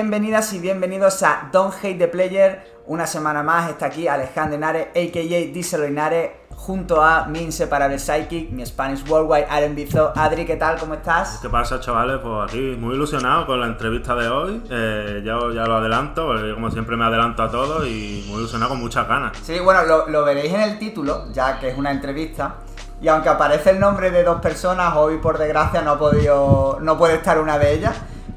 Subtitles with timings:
[0.00, 2.64] bienvenidas y bienvenidos a Don't Hate the Player.
[2.86, 5.52] Una semana más está aquí Alejandro Henares, a.k.a.
[5.52, 10.10] Diesel Henares, junto a mi inseparable psychic, mi Spanish Worldwide, Aaron Bizo.
[10.16, 10.78] Adri, ¿qué tal?
[10.78, 11.40] ¿Cómo estás?
[11.42, 12.18] ¿Qué pasa, chavales?
[12.22, 14.62] Pues aquí muy ilusionado con la entrevista de hoy.
[14.70, 18.70] Eh, ya, ya lo adelanto, porque como siempre me adelanto a todo y muy ilusionado
[18.70, 19.36] con muchas ganas.
[19.42, 22.54] Sí, bueno, lo, lo veréis en el título, ya que es una entrevista.
[23.02, 26.96] Y aunque aparece el nombre de dos personas, hoy por desgracia no ha podido, no
[26.96, 27.96] puede estar una de ellas.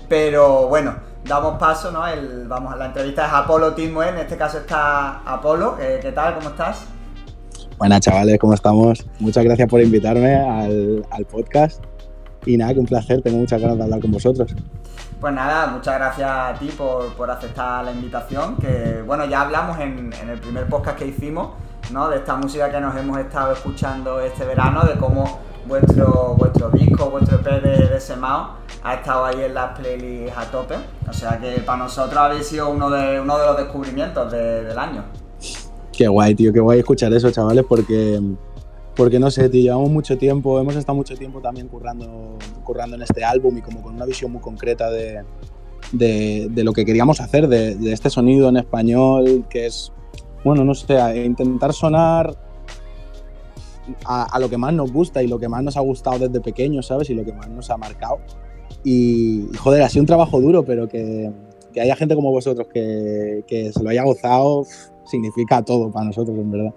[0.09, 2.05] Pero bueno, damos paso, ¿no?
[2.07, 5.75] El, vamos, la entrevista es Apolo Tismo, en este caso está Apolo.
[5.77, 6.35] ¿Qué, ¿Qué, tal?
[6.35, 6.85] ¿Cómo estás?
[7.77, 9.05] Buenas chavales, ¿cómo estamos?
[9.19, 11.83] Muchas gracias por invitarme al, al podcast.
[12.45, 14.53] Y nada, que un placer, tengo muchas ganas de hablar con vosotros.
[15.19, 18.57] Pues nada, muchas gracias a ti por, por aceptar la invitación.
[18.57, 21.51] Que bueno, ya hablamos en, en, el primer podcast que hicimos,
[21.91, 22.09] ¿no?
[22.09, 27.09] De esta música que nos hemos estado escuchando este verano, de cómo vuestro, vuestro disco,
[27.09, 30.75] vuestro EP de, de Semao ha estado ahí en las playlists a tope.
[31.09, 34.77] O sea que para nosotros habéis sido uno de, uno de los descubrimientos de, del
[34.77, 35.03] año.
[35.91, 38.19] Qué guay, tío, qué guay escuchar eso, chavales, porque,
[38.95, 43.03] porque no sé, tío, llevamos mucho tiempo, hemos estado mucho tiempo también currando, currando en
[43.03, 45.23] este álbum y como con una visión muy concreta de,
[45.91, 49.93] de, lo que queríamos hacer, de, este sonido en español, que es,
[50.43, 52.35] bueno, no sé, intentar sonar
[54.05, 56.87] a, lo que más nos gusta y lo que más nos ha gustado desde pequeños,
[56.87, 57.09] ¿sabes?
[57.09, 58.19] Y lo que más nos ha marcado.
[58.83, 61.31] Y, joder, ha sido un trabajo duro, pero que,
[61.73, 64.65] que haya gente como vosotros que, que, se lo haya gozado
[65.05, 66.73] significa todo para nosotros, en verdad.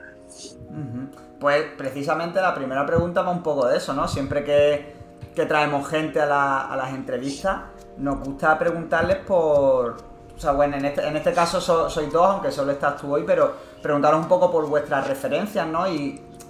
[1.39, 4.09] Pues precisamente la primera pregunta va un poco de eso, ¿no?
[4.09, 4.95] Siempre que,
[5.35, 7.61] que traemos gente a, la, a, las entrevistas,
[7.99, 9.97] nos gusta preguntarles por...
[10.37, 13.15] O sea, bueno, en este, en este caso so, sois dos, aunque solo estás tú
[13.15, 15.89] hoy, pero preguntaros un poco por vuestras referencias, ¿no?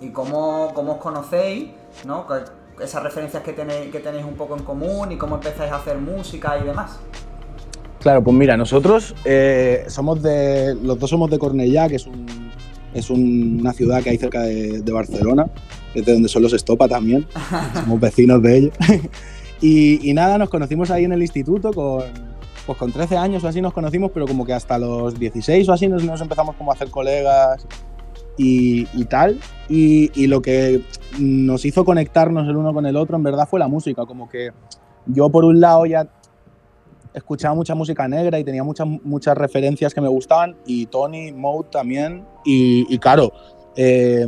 [0.00, 1.70] Y cómo, cómo os conocéis,
[2.04, 2.26] ¿no?
[2.82, 5.98] Esas referencias que tenéis, que tenéis un poco en común y cómo empezáis a hacer
[5.98, 6.98] música y demás.
[8.00, 10.76] Claro, pues mira, nosotros eh, somos de.
[10.82, 12.26] Los dos somos de Cornellá, que es, un,
[12.94, 15.46] es un, una ciudad que hay cerca de, de, Barcelona,
[15.94, 17.26] es de donde son los Estopa también.
[17.74, 18.74] somos vecinos de ellos.
[19.60, 22.04] y, y, nada, nos conocimos ahí en el instituto con,
[22.66, 25.72] pues con 13 años o así nos conocimos, pero como que hasta los 16 o
[25.72, 27.66] así nos, nos empezamos como a hacer colegas
[28.36, 29.38] y, y tal.
[29.68, 30.82] Y, y, lo que
[31.18, 34.50] nos hizo conectarnos el uno con el otro en verdad fue la música, como que
[35.06, 36.08] yo por un lado ya
[37.14, 41.68] escuchaba mucha música negra y tenía muchas, muchas referencias que me gustaban y Tony, Mode
[41.70, 43.32] también y, y claro,
[43.74, 44.26] eh,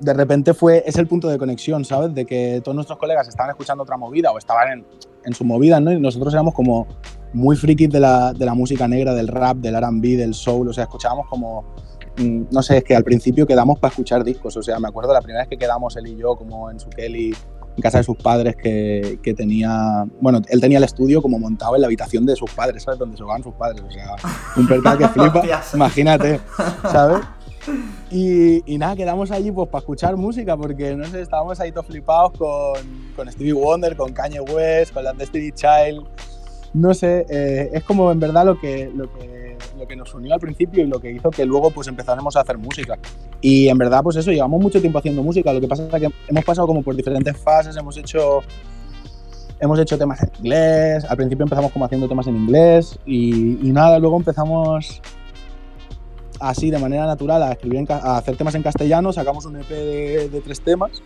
[0.00, 2.12] de repente fue, es el punto de conexión, ¿sabes?
[2.12, 4.86] De que todos nuestros colegas estaban escuchando otra movida o estaban en,
[5.24, 5.92] en su movida, ¿no?
[5.92, 6.88] Y nosotros éramos como
[7.32, 10.72] muy frikis de la, de la música negra, del rap, del R&B, del soul, o
[10.72, 11.64] sea, escuchábamos como
[12.16, 15.20] no sé, es que al principio quedamos para escuchar discos, o sea, me acuerdo la
[15.20, 17.34] primera vez que quedamos él y yo como en su Kelly
[17.74, 21.74] en casa de sus padres que, que, tenía, bueno, él tenía el estudio como montado
[21.74, 22.98] en la habitación de sus padres, ¿sabes?
[22.98, 24.14] Donde se jugaban sus padres, o sea,
[24.56, 25.42] un percal que flipa,
[25.74, 26.40] imagínate,
[26.90, 27.20] ¿sabes?
[28.10, 31.86] Y, y, nada, quedamos allí pues para escuchar música, porque no sé, estábamos ahí todos
[31.86, 32.74] flipados con,
[33.14, 36.04] con Stevie Wonder, con Kanye West, con la Destiny Child,
[36.74, 39.41] no sé, eh, es como en verdad lo que, lo que,
[39.78, 42.40] lo, que, nos unió al principio y lo que hizo que luego pues empezáramos a
[42.40, 42.98] hacer música.
[43.40, 46.08] Y en verdad pues eso, llevamos mucho tiempo haciendo música, lo que pasa es que
[46.28, 48.40] hemos pasado como por diferentes fases, hemos hecho,
[49.60, 53.72] hemos hecho temas en inglés, al principio empezamos como haciendo temas en inglés y, y
[53.72, 55.00] nada, luego empezamos
[56.40, 59.68] así de manera natural a, escribir en, a hacer temas en castellano, sacamos un EP
[59.68, 61.02] de, de tres temas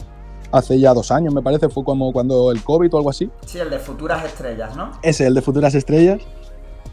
[0.52, 3.30] hace ya dos años, me parece, fue como cuando el COVID o algo así.
[3.44, 4.92] Sí, el de Futuras Estrellas, ¿no?
[5.02, 6.20] Ese, el de Futuras Estrellas.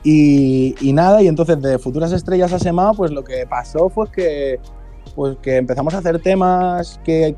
[0.04, 4.12] Y, y nada, y entonces de Futuras Estrellas a Semao, pues lo que pasó fue
[4.12, 4.60] que,
[5.16, 7.36] pues que empezamos a hacer temas que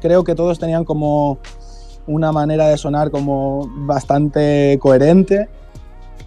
[0.00, 1.38] creo que todos tenían como
[2.06, 5.48] una manera de sonar como bastante coherente.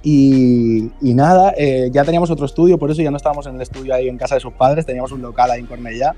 [0.04, 3.62] Y, y nada, eh, ya teníamos otro estudio, por eso ya no estábamos en el
[3.62, 6.16] estudio ahí en casa de sus padres, teníamos un local ahí en Cornellá.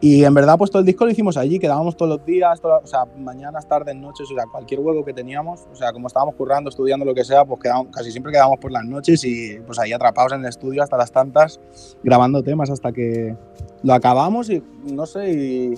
[0.00, 2.86] Y en verdad, pues todo el disco lo hicimos allí, quedábamos todos los días, o
[2.86, 6.68] sea, mañanas, tardes, noches, o sea, cualquier hueco que teníamos, o sea, como estábamos currando,
[6.68, 9.94] estudiando, lo que sea, pues quedábamos, casi siempre quedábamos por las noches y pues ahí
[9.94, 11.60] atrapados en el estudio hasta las tantas,
[12.02, 13.34] grabando temas hasta que
[13.82, 15.74] lo acabamos y no sé, y,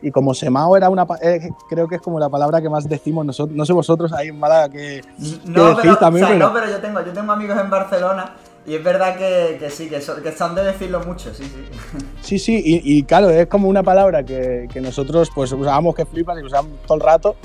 [0.00, 3.26] y como Semao era una, eh, creo que es como la palabra que más decimos
[3.26, 5.02] nosotros, no sé vosotros ahí en Málaga que,
[5.44, 6.24] no, que pero, también.
[6.24, 6.48] O sea, pero...
[6.48, 8.32] No, pero yo tengo, yo tengo amigos en Barcelona
[8.66, 12.06] y es verdad que, que sí, que son, que son, de decirlo mucho, sí, sí.
[12.22, 16.04] Sí, sí, y, y claro, es como una palabra que, que, nosotros pues usábamos que
[16.04, 17.36] flipas y usábamos todo el rato.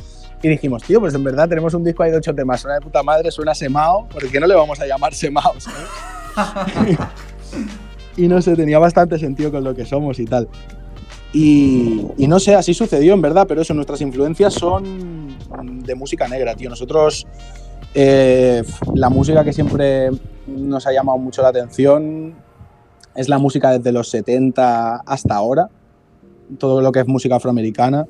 [0.42, 2.81] Y dijimos, tío, pues en verdad tenemos un disco ahí de ocho temas, suena de
[2.81, 5.54] puta madre, suena Semao, ¿por qué no le vamos a llamar Semao?
[8.18, 10.50] y no sé, tenía bastante sentido con lo que somos y tal.
[11.31, 15.30] Y, y, no sé, así sucedió en verdad, pero eso, nuestras influencias son
[15.83, 16.69] de música negra, tío.
[16.69, 17.25] Nosotros
[17.95, 18.63] Eh,
[18.95, 20.09] la música que siempre
[20.48, 22.36] nos ha llamado mucho la atención
[23.16, 25.69] es la música desde los 70 hasta ahora,
[26.57, 28.07] todo lo que es música afroamericana.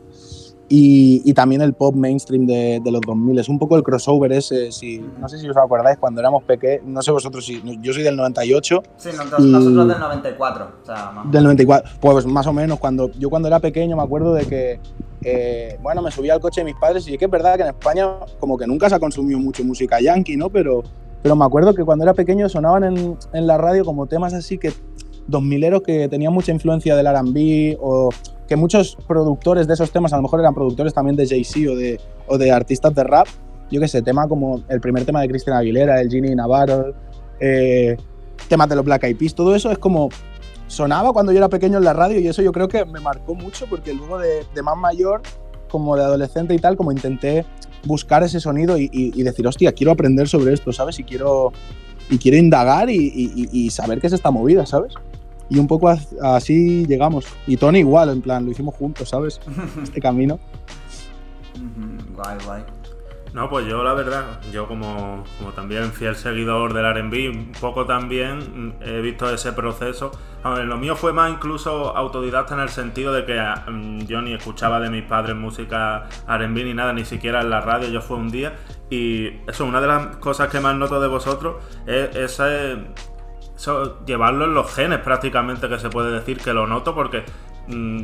[0.75, 3.37] Y, también el pop mainstream de, los 2000.
[3.37, 6.83] Es un poco el crossover ese, si, no sé si os acordáis, cuando éramos pequeños,
[6.85, 8.81] no sé vosotros si, yo soy del 98.
[8.97, 10.71] Sí, nosotros, nosotros del 94.
[10.81, 14.33] O sea, Del 94, pues más o menos, cuando yo cuando era pequeño me acuerdo
[14.33, 14.79] de que,
[15.21, 17.61] eh, bueno, me subía al coche de mis padres y es que es verdad que
[17.61, 18.07] en España
[18.39, 20.49] como que nunca se ha consumido mucho música yankee, ¿no?
[20.49, 20.81] Pero,
[21.23, 24.59] pero me acuerdo que cuando era pequeño sonaban en, en la radio como temas así
[24.59, 24.73] que
[25.29, 28.09] 2000eros que tenían mucha influencia del R&B o
[28.47, 31.75] que muchos productores de esos temas, a lo mejor eran productores también de Jay-Z o
[31.75, 33.27] de, o de artistas de rap,
[33.71, 36.93] yo qué sé, tema como el primer tema de Cristina Aguilera, el Ginny Navarro,
[37.39, 37.97] eh,
[38.47, 40.09] temas de los Black Eyed Peas, todo eso es como
[40.67, 43.35] sonaba cuando yo era pequeño en la radio y eso yo creo que me marcó
[43.35, 45.21] mucho porque luego de, más mayor,
[45.73, 47.45] como de adolescente y tal, como intenté
[47.85, 50.99] buscar ese sonido y, decir, hostia, quiero aprender sobre esto, ¿sabes?
[50.99, 51.51] Y quiero,
[52.09, 54.93] y quiero indagar y, y saber qué es esta movida, ¿sabes?
[55.49, 55.89] Y un poco
[56.21, 57.25] así llegamos.
[57.47, 59.39] Y Tony igual, en plan, lo hicimos juntos, ¿sabes?
[59.83, 60.39] Este camino.
[62.15, 62.63] Guay, guay.
[63.33, 67.85] No, pues yo la verdad, yo como, como también fiel seguidor del RB, un poco
[67.87, 70.11] también he visto ese proceso.
[70.43, 73.41] A ver, lo mío fue más incluso autodidacta en el sentido de que
[73.71, 77.61] mm, yo ni escuchaba de mis padres música RB ni nada, ni siquiera en la
[77.61, 78.53] radio, yo fue un día.
[78.91, 81.55] Y eso, una de las cosas que más noto de vosotros
[81.87, 82.85] es ese
[84.05, 87.23] llevarlo en los genes prácticamente que se puede decir que lo noto porque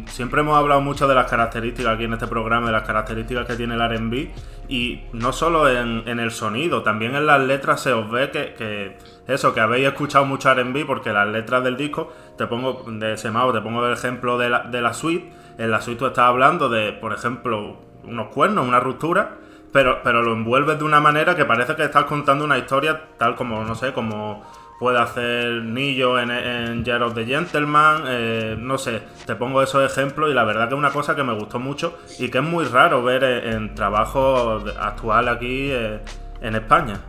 [0.08, 3.56] siempre hemos hablado mucho de las características aquí en este programa, de las características que
[3.56, 4.30] tiene el RB
[4.70, 8.98] y no solo en, el sonido, también en las letras se os ve que,
[9.28, 13.32] eso, que habéis escuchado mucho RB porque las letras del disco, te pongo de te
[13.62, 16.94] pongo el ejemplo de la, de la suite, en la suite tú estás hablando de,
[16.94, 19.38] por ejemplo, unos cuernos, una ruptura,
[19.74, 23.36] pero, pero lo envuelves de una manera que parece que estás contando una historia tal
[23.36, 24.44] como, no sé, como
[24.80, 29.86] puede hacer Nillo en, en Year of the Gentleman, eh, no sé, te pongo esos
[29.92, 32.44] ejemplos y la verdad que es una cosa que me gustó mucho y que es
[32.44, 36.00] muy raro ver en, trabajo actual aquí eh,
[36.42, 37.02] en España.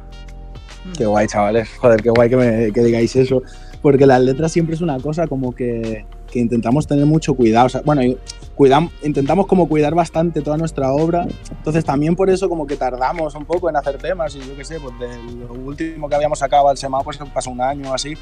[0.96, 3.42] Qué guay, chavales, joder, qué guay que, me, que digáis eso,
[3.80, 7.68] porque las letras siempre es una cosa como que que intentamos tener mucho cuidado.
[7.84, 8.02] bueno,
[8.60, 11.26] cuidamos, intentamos como cuidar bastante toda nuestra obra.
[11.50, 14.66] Entonces también por eso como que tardamos un poco en hacer temas y yo qué
[14.66, 15.08] sé, pues de
[15.46, 18.12] lo último que habíamos sacado al semana pues pasó un año o así,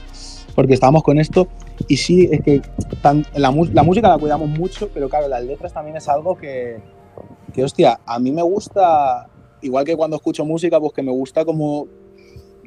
[0.55, 1.49] porque estábamos con esto.
[1.89, 2.63] Y sí, es que
[3.35, 6.81] la, la, música la cuidamos mucho, pero claro, las letras también es algo que,
[7.53, 9.29] que, hostia, a mí me gusta,
[9.61, 11.89] igual que cuando escucho música, pues que me gusta como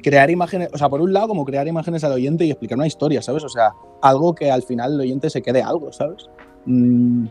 [0.02, 2.86] crear imágenes, o sea, por un lado, como crear imágenes al oyente y explicar una
[2.86, 3.42] historia, ¿sabes?
[3.44, 3.72] O sea,
[4.02, 6.28] algo que al final el oyente se quede algo, ¿sabes?
[6.66, 7.28] Mm,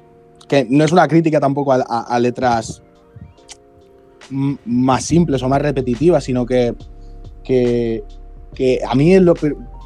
[0.51, 2.83] que no es una crítica tampoco a, letras
[4.29, 6.75] más simples o más repetitivas, sino que,
[7.41, 8.03] que,
[8.85, 9.33] a mí es lo,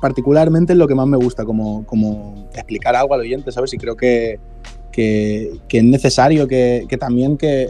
[0.01, 3.75] particularmente es lo que más me gusta, como, como explicar algo al oyente, ¿sabes?
[3.75, 4.39] Y creo que,
[4.91, 7.69] que, es necesario que, que, también que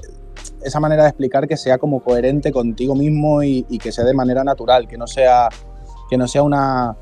[0.63, 4.45] esa manera de explicar que sea como coherente contigo mismo y, que sea de manera
[4.45, 5.49] natural, que no sea,
[6.09, 6.95] que no sea una,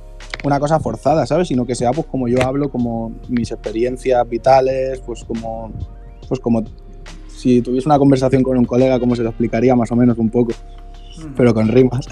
[0.44, 1.48] una, cosa forzada, ¿sabes?
[1.48, 5.72] Sino que sea pues como yo hablo, como mis experiencias vitales, pues como,
[6.28, 6.64] pues como
[7.28, 10.30] si tuviese una conversación con un colega, como se lo explicaría más o menos un
[10.30, 10.54] poco,
[11.36, 12.08] pero con rimas.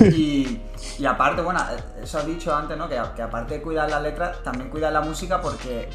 [0.16, 0.58] y,
[0.98, 1.60] y aparte, bueno,
[2.02, 2.88] eso has dicho antes, ¿no?
[2.88, 5.88] Que, que, aparte de cuidar las letras, también cuidar la música porque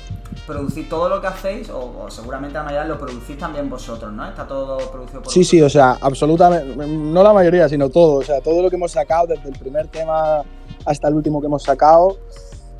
[0.46, 4.28] producir todo lo que hacéis, o, seguramente la mayoría lo producís también vosotros, ¿no?
[4.28, 8.16] Está todo producido por Sí, sí, o sea, absolutamente, no la mayoría, sino todo.
[8.20, 10.44] O sea, todo lo que hemos sacado, desde el primer tema
[10.86, 12.18] hasta el último que hemos sacado,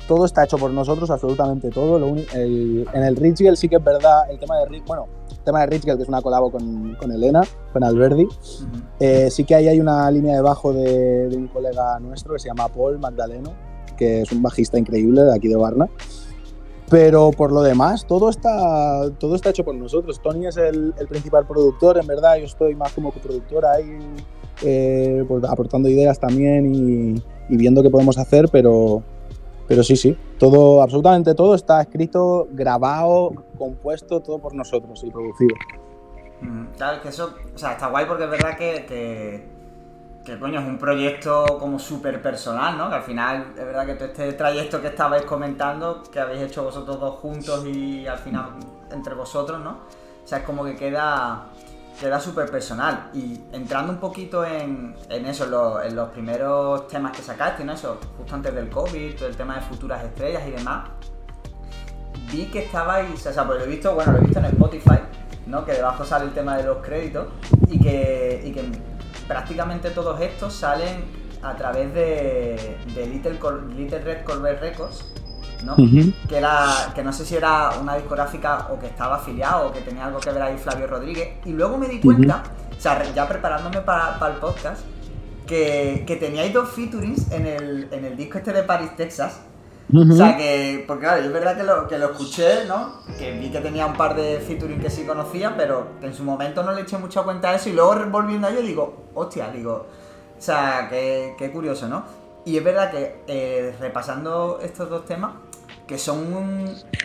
[0.08, 1.98] todo está hecho por nosotros, absolutamente todo.
[2.06, 5.06] en el Rich sí que es verdad, el tema de Rich, bueno,
[5.44, 7.42] tema de Rich que es una colabo con, con Elena,
[7.72, 8.28] con Alberdi.
[9.00, 12.48] Eh, sí que ahí hay una línea de bajo de, un colega nuestro que se
[12.48, 13.52] llama Paul Magdaleno,
[13.96, 15.88] que es un bajista increíble de aquí de Varna.
[16.90, 20.20] Pero por lo demás, todo está, todo está hecho por nosotros.
[20.20, 22.36] Tony es el, principal productor, en verdad.
[22.36, 23.98] Yo estoy más como coproductor ahí,
[24.62, 29.02] eh, pues aportando ideas también y, y viendo qué podemos hacer, pero,
[29.68, 35.54] pero sí, sí, todo, absolutamente todo está escrito, grabado, compuesto, todo por nosotros y producido.
[36.40, 39.46] Mm, claro, que eso, o sea, está guay porque es verdad que,
[40.24, 42.88] que, coño, es un proyecto como súper personal, ¿no?
[42.88, 46.64] Que al final, es verdad que todo este trayecto que estabais comentando, que habéis hecho
[46.64, 48.46] vosotros dos juntos y al final
[48.90, 49.72] entre vosotros, ¿no?
[50.24, 51.48] O sea, es como que queda
[52.00, 53.10] queda súper personal.
[53.14, 57.72] Y entrando un poquito en, eso, en, los primeros temas que sacaste, ¿no?
[57.72, 60.88] Eso, justo antes del COVID, todo el tema de futuras estrellas y demás,
[62.30, 64.98] vi que estabais, o sea, pues lo he visto, bueno, lo he visto en Spotify,
[65.46, 65.64] ¿no?
[65.64, 67.26] Que debajo sale el tema de los créditos
[67.68, 68.64] y que, y que
[69.26, 73.38] prácticamente todos estos salen a través de, Little,
[73.76, 75.12] Little Red Corvette Records,
[75.64, 75.76] ¿no?
[75.76, 79.80] que, era, que no sé si era una discográfica o que estaba afiliado o que
[79.80, 81.38] tenía algo que ver ahí Flavio Rodríguez.
[81.44, 82.42] Y luego me di cuenta,
[82.76, 84.82] o sea, ya preparándome para, el podcast,
[85.46, 89.40] que, que teníais dos featurings en el, en el disco este de Paris, Texas.
[89.94, 93.02] O sea que, porque claro, es verdad que lo, que lo escuché, ¿no?
[93.18, 96.62] Que vi que tenía un par de featuring que sí conocía, pero en su momento
[96.62, 99.86] no le eché mucha cuenta a eso y luego volviendo a ello digo, hostia, digo,
[100.38, 102.04] o sea, qué, qué curioso, ¿no?
[102.44, 105.32] Y es verdad que eh, repasando estos dos temas,
[105.92, 106.32] que son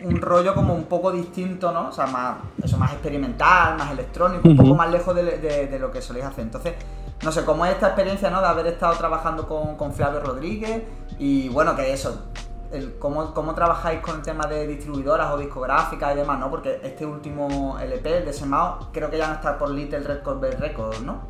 [0.06, 1.90] un, rollo como un poco distinto, ¿no?
[1.90, 6.02] O sea, más, eso más experimental, más electrónico, un poco más lejos de, lo que
[6.02, 6.46] soléis hacer.
[6.46, 6.74] Entonces,
[7.22, 8.40] no sé, ¿cómo es esta experiencia, ¿no?
[8.40, 10.84] De haber estado trabajando con, con Flavio Rodríguez
[11.20, 12.28] y bueno, que eso,
[12.72, 16.50] el, cómo, cómo, trabajáis con el tema de distribuidoras o discográficas y demás, ¿no?
[16.50, 20.22] Porque este último LP, el de Semao, creo que ya no está por Little Red
[20.24, 21.24] Corvette Records, ¿no?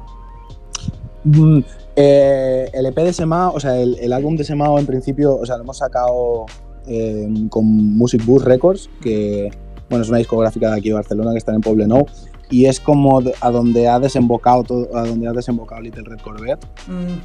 [1.23, 1.61] Mm,
[1.95, 5.57] eh, el EP de Semao, o sea, el, álbum de Semao en principio, o sea,
[5.57, 6.45] lo hemos sacado
[6.87, 9.51] eh, con Music Bus Records, que
[9.89, 12.05] bueno, es una discográfica de aquí de Barcelona que está en Poblenou
[12.49, 16.65] y es como a donde ha desembocado todo, a donde ha desembocado Little Red Corvette.
[16.87, 17.19] Mm.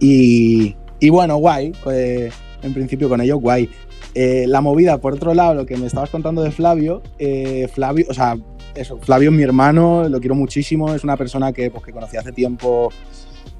[0.00, 1.72] Y, y, bueno, guay.
[1.82, 3.68] Pues, en principio con ello, guay.
[4.14, 8.06] Eh, la movida, por otro lado, lo que me estabas contando de Flavio, eh, Flavio,
[8.08, 8.36] o sea,
[8.74, 12.16] eso, Flavio es mi hermano, lo quiero muchísimo, es una persona que, pues, que conocí
[12.16, 12.90] hace tiempo,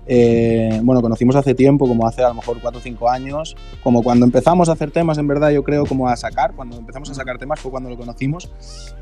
[0.09, 4.03] eh, bueno, conocimos hace tiempo, como hace a lo mejor 4 o 5 años, como
[4.03, 7.15] cuando empezamos a hacer temas, en verdad, yo creo, como a sacar, cuando empezamos a
[7.15, 8.51] sacar temas fue cuando lo conocimos,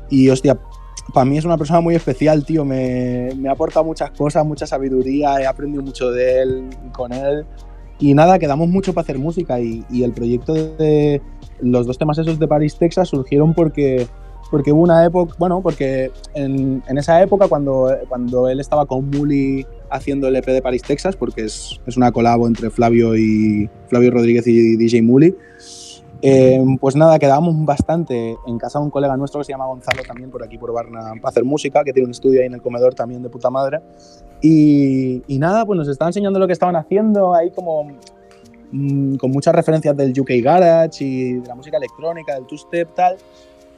[0.09, 0.59] y hostia,
[1.13, 4.67] para mí es una persona muy especial, tío, me, me ha aportado muchas cosas, mucha
[4.67, 7.45] sabiduría, he aprendido mucho de él, con él,
[7.99, 11.21] y nada, quedamos mucho para hacer música y, el proyecto de
[11.59, 14.07] los dos temas esos de Paris, Texas surgieron porque,
[14.49, 19.65] porque hubo una época, bueno, porque en, esa época cuando, cuando él estaba con Muli
[19.89, 24.11] haciendo el EP de Paris, Texas, porque es, es una colabo entre Flavio y Flavio
[24.11, 25.35] Rodríguez y DJ Muli,
[26.21, 30.01] eh, pues nada, quedábamos bastante en casa de un colega nuestro que se llama Gonzalo,
[30.03, 32.61] también por aquí por Barna, para hacer música, que tiene un estudio ahí en el
[32.61, 33.81] comedor también de puta madre.
[34.41, 37.91] Y, nada, pues nos estaba enseñando lo que estaban haciendo ahí como
[38.71, 43.17] mm, con muchas referencias del UK Garage y de la música electrónica, del two-step, tal.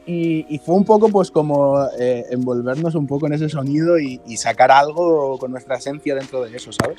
[0.06, 4.70] Y, fue un poco pues como eh, envolvernos un poco en ese sonido y, sacar
[4.70, 6.98] algo con nuestra esencia dentro de eso, ¿sabes?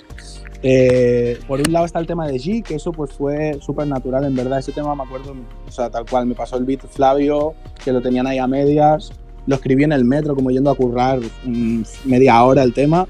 [0.64, 4.24] Eh, por un lado está el tema de G, que eso pues fue súper natural,
[4.26, 5.36] en verdad, ese tema me acuerdo,
[5.68, 9.12] o sea, tal cual, me pasó el beat Flavio, que lo tenían ahí a medias,
[9.48, 13.08] lo escribí en el metro como yendo a currar mm, media hora el tema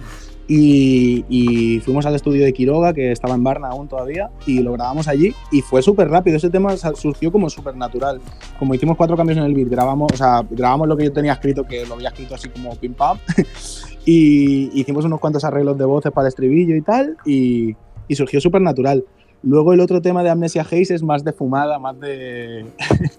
[0.53, 5.07] y, fuimos al estudio de Quiroga, que estaba en Barna aún todavía, y lo grabamos
[5.07, 5.33] allí.
[5.49, 6.35] Y fue súper rápido.
[6.35, 8.19] Ese tema surgió como súper natural.
[8.59, 11.33] Como hicimos cuatro cambios en el beat, grabamos, o sea, grabamos lo que yo tenía
[11.33, 13.17] escrito, que lo había escrito así como pim pam.
[14.05, 17.15] y hicimos unos cuantos arreglos de voces para el estribillo y tal.
[17.25, 17.75] Y,
[18.13, 19.05] surgió súper natural.
[19.43, 22.65] Luego el otro tema de Amnesia Haze es más de fumada, más de.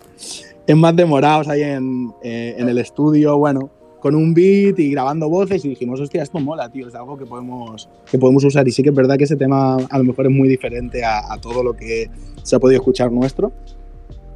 [0.67, 3.39] es más de morados ahí en, eh, en el estudio.
[3.39, 3.71] Bueno
[4.02, 7.25] con un beat y grabando voces y dijimos, hostia, esto mola, tío, es algo que
[7.25, 8.66] podemos, que podemos usar.
[8.66, 11.38] Y sí que es verdad que ese tema a lo mejor es muy diferente a,
[11.40, 12.11] todo lo que
[12.42, 13.52] se ha podido escuchar nuestro.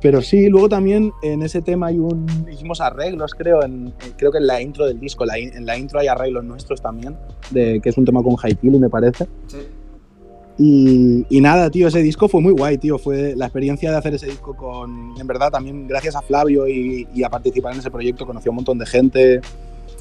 [0.01, 4.39] Pero sí, luego también en ese tema hay un, hicimos arreglos, creo, en, creo que
[4.39, 7.17] en la intro del disco, en la intro hay arreglos nuestros también,
[7.51, 9.27] de, que es un tema con y me parece.
[9.49, 9.59] Sí.
[10.59, 12.99] Y, nada, tío, ese disco fue muy guay, tío.
[12.99, 15.13] Fue la experiencia de hacer ese disco con.
[15.19, 18.57] En verdad, también gracias a Flavio y, a participar en ese proyecto, conocí a un
[18.57, 19.41] montón de gente.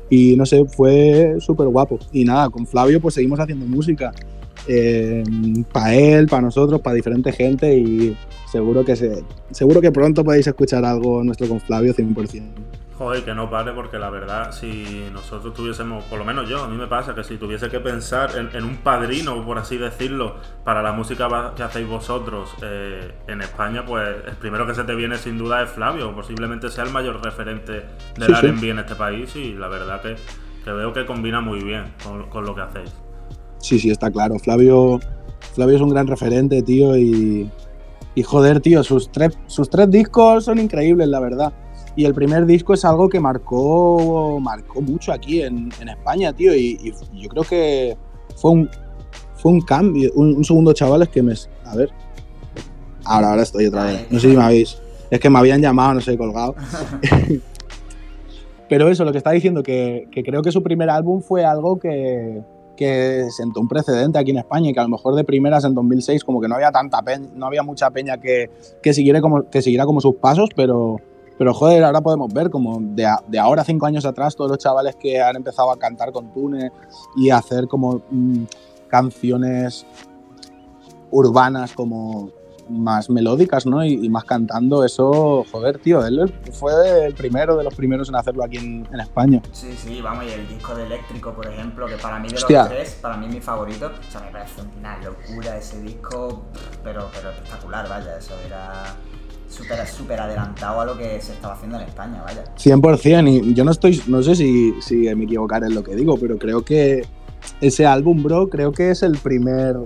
[0.10, 2.00] Y no sé, fue súper guapo.
[2.14, 4.14] Y nada, con Flavio, pues seguimos haciendo música.
[4.68, 5.24] Eh,
[5.72, 7.78] para él, para nosotros, para diferente gente.
[7.78, 8.16] Y
[8.50, 12.44] seguro que, se, seguro que pronto podéis escuchar algo nuestro con Flavio 100%.
[12.98, 16.68] Joder, que no pare, porque la verdad, si nosotros tuviésemos, por lo menos yo, a
[16.70, 20.82] mí me pasa que si tuviese que pensar en, un padrino, por así decirlo, para
[20.82, 25.18] la música que hacéis vosotros eh, en España, pues el primero que se te viene
[25.18, 27.84] sin duda es Flavio, posiblemente sea el mayor referente
[28.18, 30.16] del R&B en este país y la verdad que,
[30.72, 31.84] veo que combina muy bien
[32.32, 32.96] con, lo que hacéis.
[33.58, 34.40] Sí, sí, está claro.
[34.40, 35.02] Flavio,
[35.54, 37.52] Flavio es un gran referente, tío, y,
[38.16, 41.54] y joder, tío, sus tres, sus tres discos son increíbles, la verdad.
[41.96, 46.54] Y el primer disco es algo que marcó, marcó mucho aquí en, España, tío.
[46.54, 47.98] Y, yo creo que
[48.36, 48.70] fue un,
[49.36, 50.12] fue un cambio.
[50.16, 51.34] Un, segundo, chavales, que me.
[51.66, 51.90] A ver.
[53.06, 54.08] Ahora, ahora estoy otra vez.
[54.12, 54.78] No sé si me habéis.
[55.10, 56.56] Es que me habían llamado, no sé, colgado.
[58.68, 61.78] Pero eso, lo que está diciendo, que, que, creo que su primer álbum fue algo
[61.80, 62.42] que,
[62.76, 65.76] que sentó un precedente aquí en España y que a lo mejor de primeras en
[65.76, 68.50] 2006 como que no había tanta peña, no había mucha peña que,
[68.82, 71.00] que, siguiera como, que siguiera como sus pasos, pero,
[71.38, 74.96] pero joder, ahora podemos ver como de, de, ahora cinco años atrás todos los chavales
[74.96, 76.72] que han empezado a cantar con Tune
[77.16, 78.44] y a hacer como mm,
[78.88, 79.86] canciones
[81.12, 82.30] urbanas como
[82.70, 83.84] más melódicas, ¿no?
[83.86, 88.44] Y, más cantando, eso, joder, tío, él fue el primero de los primeros en hacerlo
[88.44, 89.42] aquí en, España.
[89.52, 92.48] Sí, sí, vamos, y el disco de Eléctrico, por ejemplo, que para mí de los
[92.48, 96.44] tres, para mí es mi favorito, o sea, me parece una locura ese disco,
[96.84, 98.96] pero, pero espectacular, vaya, eso era
[99.56, 102.44] súper súper adelantado a lo que se estaba haciendo en España, vaya.
[102.58, 106.18] 100%, y yo no estoy, no sé si, si me equivocaré en lo que digo,
[106.18, 107.06] pero creo que
[107.62, 109.78] ese álbum, bro, creo que es el primer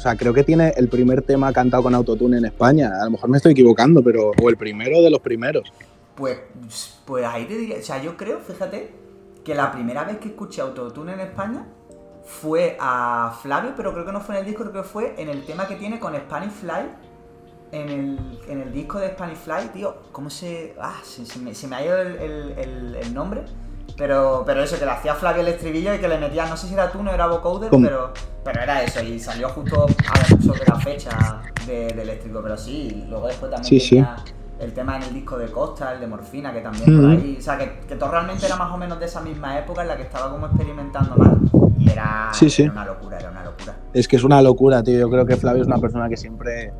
[0.00, 2.90] o sea, creo que tiene el primer tema cantado con autotune en España.
[3.02, 4.30] A lo mejor me estoy equivocando, pero.
[4.42, 5.70] O el primero de los primeros.
[6.14, 6.38] Pues,
[7.04, 7.76] pues ahí te diría.
[7.78, 8.94] O sea, yo creo, fíjate,
[9.44, 11.66] que la primera vez que escuché autotune en España
[12.24, 15.28] fue a Flavio, pero creo que no fue en el disco, creo que fue en
[15.28, 17.09] el tema que tiene con Spanish Fly.
[17.72, 20.74] En el, en el disco de Spanish Fly, tío, ¿cómo se.
[20.80, 23.44] Ah, se, me, se me, ha ido el, el nombre
[24.00, 26.68] pero, pero eso, que le hacía Flavio el estribillo y que le metía, no sé
[26.68, 28.12] si era tú, no era vocoder, pero,
[28.42, 29.86] pero era eso, y salió justo
[30.42, 34.16] sobre la fecha de, eléctrico, pero sí, luego después también tenía
[34.58, 37.42] el tema en el disco de Costa, el de Morfina, que también por ahí, o
[37.42, 39.96] sea, que, que, todo realmente era más o menos de esa misma época en la
[39.96, 41.36] que estaba como experimentando más,
[41.78, 42.30] y era,
[42.72, 43.76] una locura, era una locura.
[43.92, 46.72] Es que es una locura, tío, yo creo que Flavio es una persona que siempre,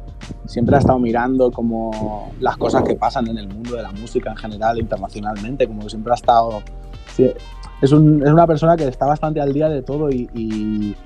[0.50, 4.30] siempre ha estado mirando como las cosas que pasan en el mundo de la música
[4.30, 6.62] en general, internacionalmente, como que siempre ha estado
[7.82, 10.96] es, una persona que está bastante al día de todo y,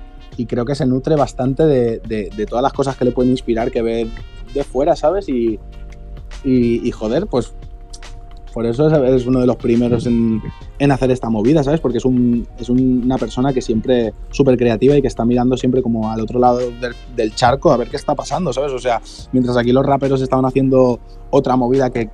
[0.47, 4.09] creo que se nutre bastante de, todas las cosas que le pueden inspirar que ve
[4.53, 5.27] de fuera, ¿sabes?
[5.29, 5.59] Y,
[6.91, 7.53] joder, pues
[8.55, 10.41] por eso es, uno de los primeros en,
[10.89, 11.81] hacer esta movida, ¿sabes?
[11.81, 12.05] Porque es,
[12.69, 16.59] una persona que siempre súper creativa y que está mirando siempre como al otro lado
[17.17, 18.71] del, charco a ver qué está pasando, ¿sabes?
[18.71, 19.01] O sea,
[19.33, 22.09] mientras aquí los raperos estaban haciendo otra movida que,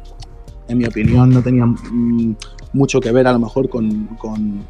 [0.67, 2.35] en mi opinión, no tenía mm,
[2.73, 4.65] mucho que ver a lo mejor con,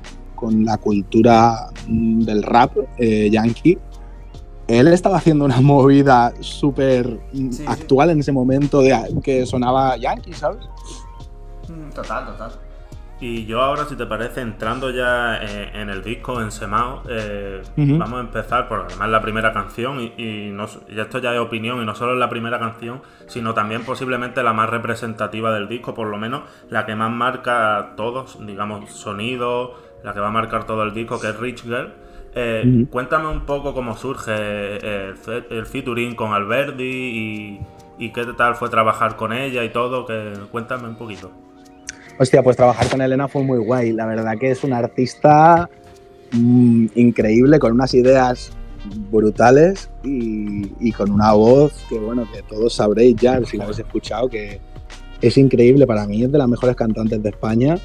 [0.66, 3.78] la cultura mm, del rap eh, yankee.
[4.68, 10.34] Él estaba haciendo una movida súper mm, actual en ese momento de que sonaba yankee,
[10.34, 10.66] ¿sabes?
[11.94, 12.52] Total, total.
[13.22, 17.62] Y yo ahora, si te parece, entrando ya eh, en, el disco, en Semao, eh,
[17.78, 20.52] vamos a empezar por además la primera canción, y,
[20.90, 24.54] esto ya es opinión, y no solo es la primera canción, sino también posiblemente la
[24.54, 30.16] más representativa del disco, por lo menos la que más marca todos, digamos, sonido, la
[30.16, 31.94] que va a marcar todo el disco, que es Rich Girl.
[32.34, 35.16] Eh, cuéntame un poco cómo surge el,
[35.52, 37.60] el featuring con Alberti y,
[38.00, 41.32] y, qué tal fue trabajar con ella y todo, que cuéntame un poquito.
[42.20, 43.94] Hostia, pues trabajar con Elena fue muy guay.
[43.94, 45.70] La verdad que es una artista
[46.32, 48.52] mm, increíble, con unas ideas
[49.12, 54.30] brutales y, con una voz que, bueno, que todos sabréis ya, si la habéis escuchado,
[54.30, 54.60] que
[55.22, 57.76] es increíble para mí, es de las mejores cantantes de España.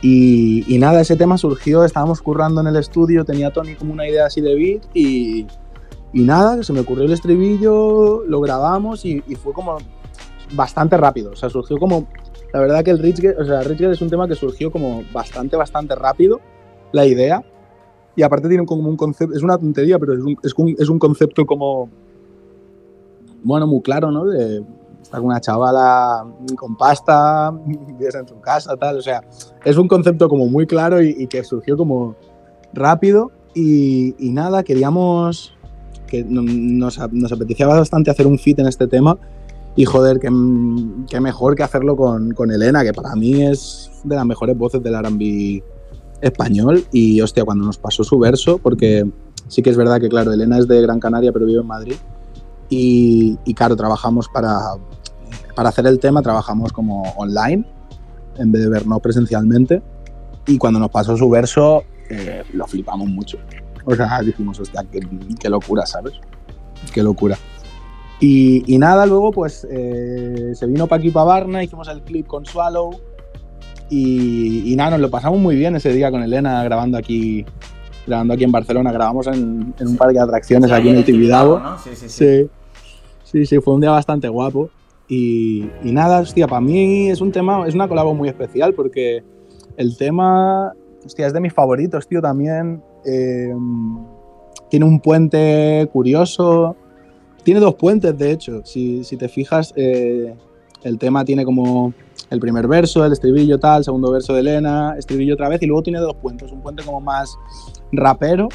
[0.00, 4.26] Y, nada, ese tema surgió, estábamos currando en el estudio, tenía Tony como una idea
[4.26, 5.46] así de beat y,
[6.12, 9.76] y nada, se me ocurrió el estribillo, lo grabamos y, y, fue como
[10.52, 12.06] bastante rápido, o sea, surgió como
[12.52, 15.56] la verdad que el Rich o sea, Rich es un tema que surgió como bastante,
[15.56, 16.40] bastante rápido,
[16.92, 17.42] la idea.
[18.16, 20.88] Y aparte tiene como un concepto, es una tontería, pero es un, es un, es
[20.88, 21.88] un concepto como,
[23.44, 24.24] bueno, muy claro, ¿no?
[24.24, 24.64] De
[25.02, 28.96] estar con una chavala con pasta, vives en tu casa, tal.
[28.96, 29.22] O sea,
[29.64, 32.16] es un concepto como muy claro y, que surgió como
[32.72, 33.30] rápido.
[33.54, 35.54] Y, y nada, queríamos,
[36.06, 39.18] que nos, nos apetecía bastante hacer un fit en este tema
[39.76, 44.26] y joder, qué, mejor que hacerlo con, con, Elena, que para mí es de las
[44.26, 45.62] mejores voces del RB
[46.20, 46.84] español.
[46.92, 49.08] Y hostia, cuando nos pasó su verso, porque
[49.46, 51.94] sí que es verdad que, claro, Elena es de Gran Canaria, pero vive en Madrid.
[52.68, 54.58] Y, y claro, trabajamos para,
[55.54, 57.64] para hacer el tema, trabajamos como online,
[58.36, 59.82] en vez de vernos presencialmente.
[60.46, 63.38] Y cuando nos pasó su verso, eh, lo flipamos mucho.
[63.84, 65.00] O sea, dijimos, hostia, qué,
[65.38, 66.14] qué locura, ¿sabes?
[66.92, 67.38] Qué locura.
[68.20, 72.44] Y, nada, luego pues eh, se vino para aquí para Barna, hicimos el clip con
[72.44, 72.98] Swallow
[73.90, 77.46] y, nada, nos lo pasamos muy bien ese día con Elena grabando aquí
[78.06, 81.60] grabando aquí en Barcelona, grabamos en, un parque de atracciones aquí en el Tibidabo.
[81.84, 82.48] Sí, sí, sí.
[83.22, 84.70] sí, sí, fue un día bastante guapo.
[85.08, 89.22] Y, nada, hostia, para mí es un tema, es una colabo muy especial porque
[89.76, 90.72] el tema,
[91.04, 92.82] hostia, es de mis favoritos, tío, también.
[93.04, 93.54] Eh,
[94.70, 96.76] tiene un puente curioso,
[97.42, 98.62] tiene dos puentes, de hecho.
[98.64, 100.34] Si, te fijas, eh,
[100.82, 101.92] el tema tiene como
[102.30, 105.82] el primer verso, el estribillo tal, segundo verso de Elena, estribillo otra vez, y luego
[105.82, 106.52] tiene dos puentes.
[106.52, 107.34] Un puente como más
[107.92, 108.48] rapero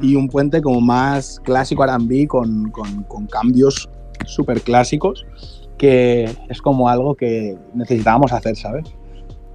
[0.00, 3.88] y un puente como más clásico RB con, con, cambios
[4.26, 5.26] súper clásicos,
[5.76, 8.84] que es como algo que necesitábamos hacer, ¿sabes?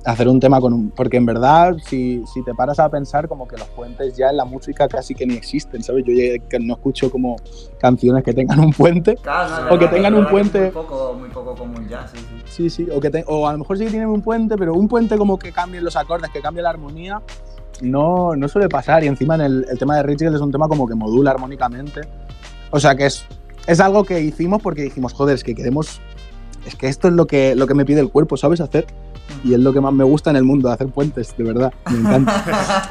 [0.05, 0.89] Hacer un tema con un...
[0.91, 4.37] Porque en verdad, si, si, te paras a pensar, como que los puentes ya en
[4.37, 6.03] la música casi que ni existen, ¿sabes?
[6.05, 7.35] Yo ya no escucho como
[7.79, 9.15] canciones que tengan un puente.
[9.15, 10.61] Claro, o que tengan un puente...
[10.61, 12.43] Muy poco, muy poco común ya, sí, sí.
[12.45, 14.87] Sí, sí, o, que o a lo mejor sí que tienen un puente, pero un
[14.87, 17.21] puente como que cambien los acordes, que cambie la armonía,
[17.81, 19.03] no, no suele pasar.
[19.03, 22.01] Y encima en el, el tema de Rich es un tema como que modula armónicamente.
[22.71, 23.25] O sea que es,
[23.67, 26.01] es algo que hicimos porque dijimos, joder, es que queremos
[26.65, 28.61] es que esto es lo que, lo que me pide el cuerpo, ¿sabes?
[28.61, 28.85] Hacer.
[29.43, 31.73] Y es lo que más me gusta en el mundo, hacer puentes, de verdad.
[31.89, 32.43] Me encanta.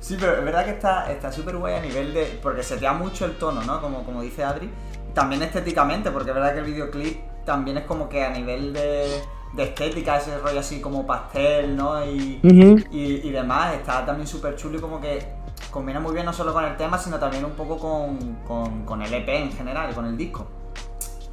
[0.00, 2.38] sí, pero es verdad que está súper guay a nivel de.
[2.42, 3.80] Porque se te da mucho el tono, ¿no?
[3.80, 4.70] Como, como dice Adri.
[5.14, 9.22] También estéticamente, porque es verdad que el videoclip también es como que a nivel de,
[9.54, 12.04] de estética, ese rollo así como pastel, ¿no?
[12.04, 15.26] Y, y, demás, está también súper chulo y como que
[15.70, 19.02] combina muy bien no solo con el tema, sino también un poco con, con, con
[19.02, 20.46] el EP en general, con el disco.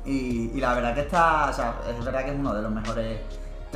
[0.05, 3.19] Y, la verdad que está, o sea, es verdad que es uno de los mejores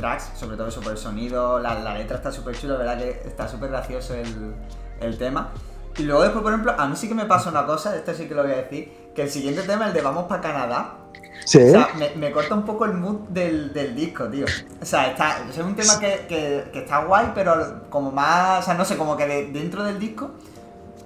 [0.00, 3.46] tracks, sobre todo eso por el sonido, la, letra está súper chula, verdad que está
[3.46, 4.14] súper gracioso
[5.00, 5.50] el, tema.
[5.98, 8.26] Y luego después, por ejemplo, a mí sí que me pasa una cosa, esto sí
[8.26, 10.96] que lo voy a decir, que el siguiente tema, el de Vamos para Canadá,
[11.44, 11.58] ¿Sí?
[11.58, 14.46] O sea, me, corta un poco el mood del, disco, tío.
[14.80, 18.74] O sea, está, es un tema que, que, está guay, pero como más, o sea,
[18.74, 20.32] no sé, como que dentro del disco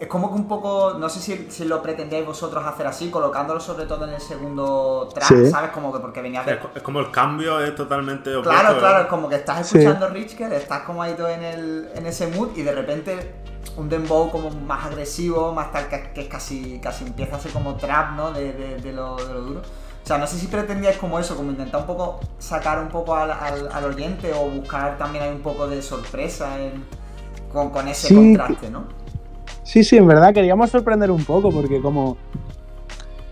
[0.00, 3.60] es como que un poco, no sé si, si, lo pretendéis vosotros hacer así, colocándolo
[3.60, 5.70] sobre todo en el segundo track, ¿sabes?
[5.70, 6.58] Como que porque venía de...
[6.74, 8.50] Es como el cambio es totalmente opuesto.
[8.50, 12.06] Claro, claro, es como que estás escuchando Rich estás como ahí todo en, el, en
[12.06, 13.34] ese mood y de repente
[13.76, 17.76] un dembow como más agresivo, más tal, que, es casi, casi empieza a ser como
[17.76, 18.32] trap, ¿no?
[18.32, 19.60] De, de, lo, de lo duro.
[19.60, 23.14] O sea, no sé si pretendíais como eso, como intentar un poco sacar un poco
[23.14, 26.56] al, al, oyente o buscar también ahí un poco de sorpresa
[27.50, 29.03] con, con, ese contraste, ¿no?
[29.64, 32.16] Sí, sí, en verdad queríamos sorprender un poco porque como...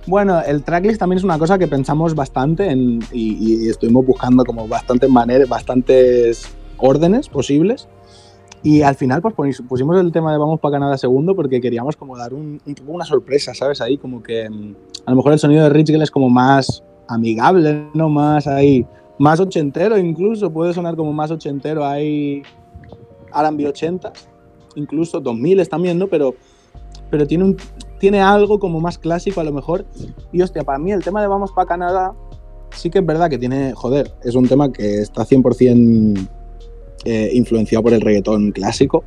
[0.06, 4.66] Bueno, el tracklist también es una cosa que pensamos bastante en, y, estuvimos buscando como
[4.66, 7.86] bastantes maneras, bastantes órdenes posibles.
[8.64, 12.16] Y al final pues pusimos el tema de Vamos para Canadá segundo porque queríamos como
[12.16, 13.80] dar un, poco una sorpresa, ¿sabes?
[13.80, 14.74] Ahí como que mm,
[15.06, 18.08] a lo mejor el sonido de Rich es como más amigable, ¿no?
[18.08, 18.86] Más ahí,
[19.18, 22.42] más ochentero incluso, puede sonar como más ochentero ahí
[23.34, 24.12] R&B 80
[24.76, 26.06] incluso 2000 también, ¿no?
[26.06, 26.35] Pero,
[27.11, 27.56] pero tiene,
[27.98, 29.85] tiene algo como más clásico a lo mejor.
[30.32, 32.14] Y hostia, para mí el tema de Vamos para Canadá
[32.74, 36.28] sí que es verdad que tiene, joder, es un tema que está 100%
[37.04, 39.04] eh, influenciado por el reggaetón clásico,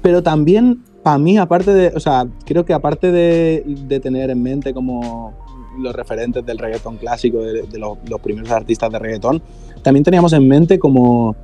[0.00, 4.72] pero también para mí, aparte de, o sea, creo que aparte de, tener en mente
[4.72, 5.34] como
[5.78, 9.42] los referentes del reggaetón clásico, de, los, los, primeros artistas de reggaetón,
[9.82, 11.34] también teníamos en mente como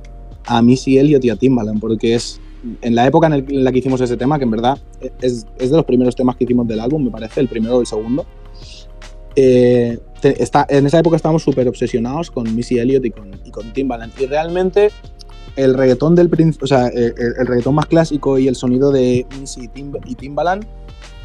[0.45, 2.39] a Missy Elliott y a Timbaland, porque es
[2.81, 4.77] en la época en, la que hicimos ese tema, que en verdad
[5.21, 7.81] es, es, de los primeros temas que hicimos del álbum, me parece, el primero o
[7.81, 8.25] el segundo,
[9.35, 13.71] eh, está, en esa época estábamos súper obsesionados con Missy Elliott y con, y con,
[13.71, 14.11] Timbaland.
[14.19, 14.89] Y realmente
[15.55, 16.29] el reggaetón del
[16.61, 19.69] o sea, el, el, reggaetón más clásico y el sonido de Missy
[20.05, 20.65] y, Timbaland,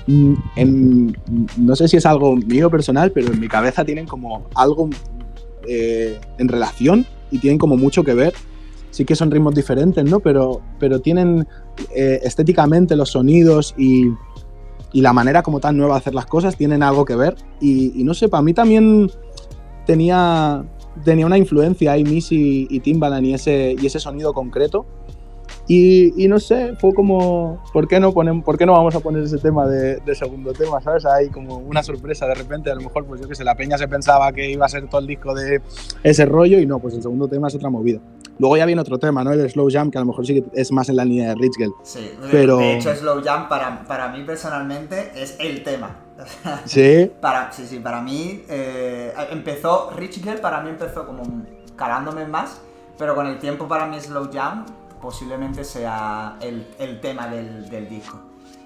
[0.07, 1.16] mm, en,
[1.57, 4.90] no sé si es algo mío personal, pero en mi cabeza tienen como algo
[5.66, 8.35] eh, en relación y tienen como mucho que ver
[8.94, 10.20] sí que son ritmos diferentes, ¿no?
[10.20, 11.48] Pero, pero tienen
[11.96, 14.04] eh, estéticamente los sonidos y,
[14.92, 17.35] y, la manera como tan nueva de hacer las cosas tienen algo que ver.
[17.61, 19.11] Y, no sé, para mí también
[19.85, 20.64] tenía,
[21.02, 24.87] tenía una influencia ahí Missy y Timbaland y ese, y ese sonido concreto.
[25.66, 29.24] Y, no sé, fue como, ¿por qué no, ponen, ¿por qué no vamos a poner
[29.24, 30.80] ese tema de, segundo tema?
[30.80, 31.04] ¿Sabes?
[31.04, 33.76] Hay como una sorpresa de repente, a lo mejor, pues yo qué sé, la peña
[33.76, 35.62] se pensaba que iba a ser todo el disco de
[36.04, 37.98] ese rollo y no, pues el segundo tema es otra movida.
[38.38, 39.33] Luego ya viene otro tema, ¿no?
[39.33, 41.35] El Slow Jam, que a lo mejor sí que es más en la línea de
[41.37, 41.75] Rich Girl.
[41.83, 42.59] Sí, pero...
[42.59, 45.97] de hecho Slow Jam para, para mí personalmente es el tema.
[46.64, 47.11] ¿Sí?
[47.20, 51.23] Para, sí, sí, para mí eh, empezó, Rich Girl para mí empezó como
[51.77, 52.61] calándome más,
[52.99, 54.64] pero con el tiempo para mí Slow Jam
[55.01, 58.18] posiblemente sea el, el tema del, del, disco.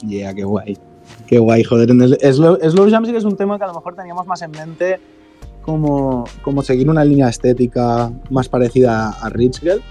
[0.06, 0.78] Yeah, qué guay.
[1.26, 1.88] Qué guay, joder.
[2.32, 4.50] Slow, Slow Jam sí que es un tema que a lo mejor teníamos más en
[4.50, 5.00] mente
[5.68, 9.82] como, como seguir una línea estética más parecida a Rich Girl.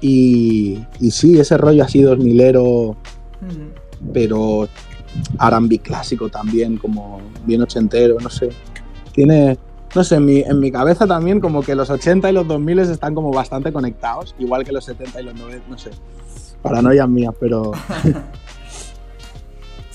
[0.00, 2.94] Y, y sí, ese rollo así 2000ero,
[4.14, 4.68] pero
[5.40, 8.50] R&B clásico también, como bien ochentero, no sé.
[9.12, 9.58] Tiene,
[9.96, 12.78] no sé, en mi, en mi cabeza también como que los 80 y los 2000
[12.78, 15.90] están como bastante conectados, igual que los 70 y los 90, no sé,
[16.62, 17.72] paranoias mías, pero...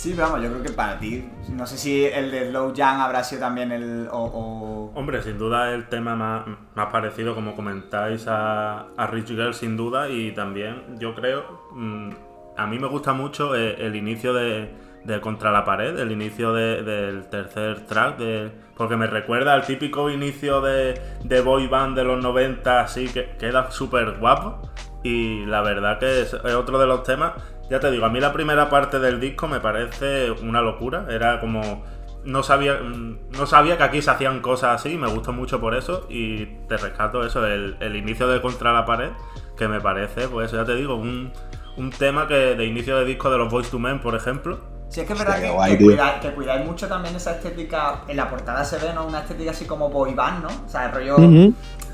[0.05, 3.23] sí, vamos, yo creo que para ti, no sé si el de Low Young habrá
[3.23, 4.07] sido también el...
[4.11, 9.75] Hombre, sin duda el tema más, más parecido, como comentáis, a, a Rich Girl, sin
[9.75, 12.09] duda, y también yo creo, mm,
[12.55, 16.11] a mí me gusta mucho el, eh, el inicio de de Contra la Pared, el
[16.11, 21.95] inicio del tercer track, de, porque me recuerda al típico inicio de, de boy band
[21.95, 24.61] de los 90, así que queda súper guapo.
[25.03, 27.33] Y la verdad que es, otro de los temas.
[27.69, 31.05] Ya te digo, a mí la primera parte del disco me parece una locura.
[31.09, 31.83] Era como.
[32.23, 36.07] No sabía, no sabía que aquí se hacían cosas así, me gustó mucho por eso.
[36.09, 39.11] Y te rescato eso, el, el inicio de Contra la Pared,
[39.55, 41.31] que me parece, pues ya te digo, un,
[41.77, 45.01] un tema que de inicio de disco de los Boys to Men, por ejemplo, Sí,
[45.01, 48.03] es que es verdad que, cuidáis, mucho también esa estética.
[48.07, 49.05] En la portada se ve, ¿no?
[49.05, 50.47] Una estética así como boy band, ¿no?
[50.65, 51.17] O sea, el rollo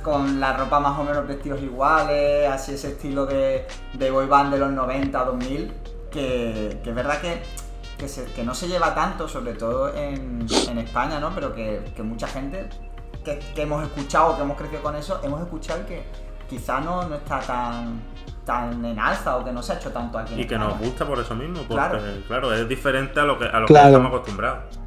[0.02, 4.54] con la ropa más o menos vestidos iguales, así ese estilo de, de boy band
[4.54, 5.74] de los 90, 2000.
[6.12, 7.42] Que, que es verdad que,
[8.36, 11.32] que, no se lleva tanto, sobre todo en, en España, ¿no?
[11.34, 12.68] Pero que, mucha gente
[13.24, 16.04] que, hemos escuchado, que hemos crecido con eso, hemos escuchado que
[16.50, 18.02] quizá no, no está tan
[18.46, 20.34] tan en alza o que no se ha hecho tanto aquí.
[20.34, 23.60] y que nos gusta por eso mismo, porque claro, es diferente a lo que, a
[23.60, 24.81] lo que estamos acostumbrados.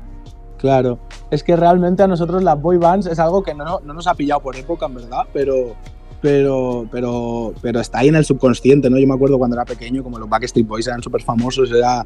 [0.59, 0.99] Claro,
[1.31, 4.14] es que realmente a nosotros las boy bands es algo que no, no nos ha
[4.14, 5.75] pillado por época, en verdad, pero,
[6.23, 8.99] pero, pero, pero está ahí en el subconsciente, ¿no?
[8.99, 12.05] Yo me acuerdo cuando era pequeño, como los Backstreet Boys eran súper famosos, era...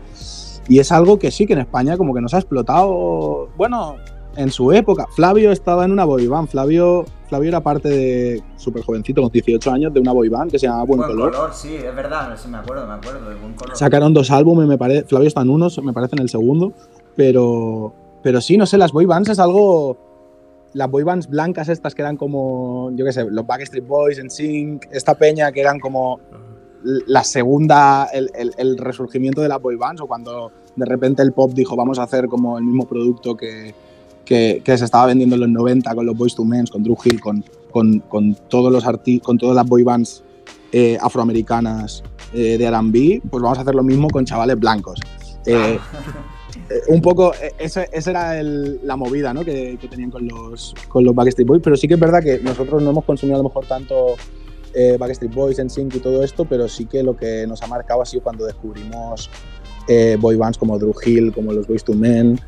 [0.68, 3.96] Y es algo que sí, que en España como que nos ha explotado, bueno,
[4.36, 5.06] en su época.
[5.14, 9.70] Flavio estaba en una boy band, Flavio Flavio era parte de súper jovencito, con 18
[9.70, 11.50] años, de una boy band que se llamaba Buen, Buen color.
[11.52, 13.76] Sí, es verdad, sí, me acuerdo, me acuerdo de Buen Color.
[13.76, 15.04] Sacaron dos álbumes, me parece.
[15.04, 16.72] Flavio está en uno, me parece en el segundo.
[17.16, 19.96] Pero, pero sí, no sé, las boy bands es algo.
[20.74, 24.30] Las boy bands blancas estas que eran como, yo qué sé, los Backstreet Boys, en
[24.30, 26.20] Sync, esta peña que eran como
[26.82, 31.52] la segunda, el, el resurgimiento de las boy bands, o cuando de repente el pop
[31.52, 33.74] dijo vamos a hacer como el mismo producto que,
[34.24, 37.20] que, se estaba vendiendo en los 90 con los Boys to Men, con Drew Hill,
[37.20, 38.84] con, con, con todos los
[39.22, 40.22] con todas las boy bands
[40.70, 42.02] eh, afroamericanas
[42.32, 45.00] eh, de R&B, pues vamos a hacer lo mismo con chavales blancos.
[45.46, 45.78] Eh,
[46.88, 49.44] un poco, esa era la movida ¿no?
[49.44, 52.82] que, tenían con los, con los Backstreet Boys, pero sí que es verdad que nosotros
[52.82, 54.16] no hemos consumido a lo mejor tanto
[54.98, 58.06] Backstreet Boys, NSYNC y todo esto, pero sí que lo que nos ha marcado ha
[58.06, 59.30] sido cuando descubrimos
[60.20, 62.38] boy bands como Drew Hill, como los Boys to Men,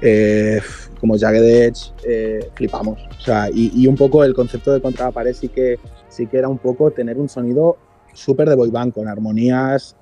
[0.00, 0.60] eh,
[1.00, 3.00] como Jagged Edge, eh, flipamos.
[3.18, 6.58] O sea, y, un poco el concepto de contra sí que, sí que era un
[6.58, 7.76] poco tener un sonido
[8.12, 9.96] súper de boy band, con armonías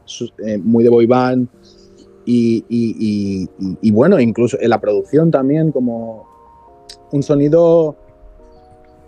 [0.44, 1.48] eh, muy de boy band.
[2.24, 6.26] Y, y, bueno, incluso en la producción también como
[7.10, 7.96] un sonido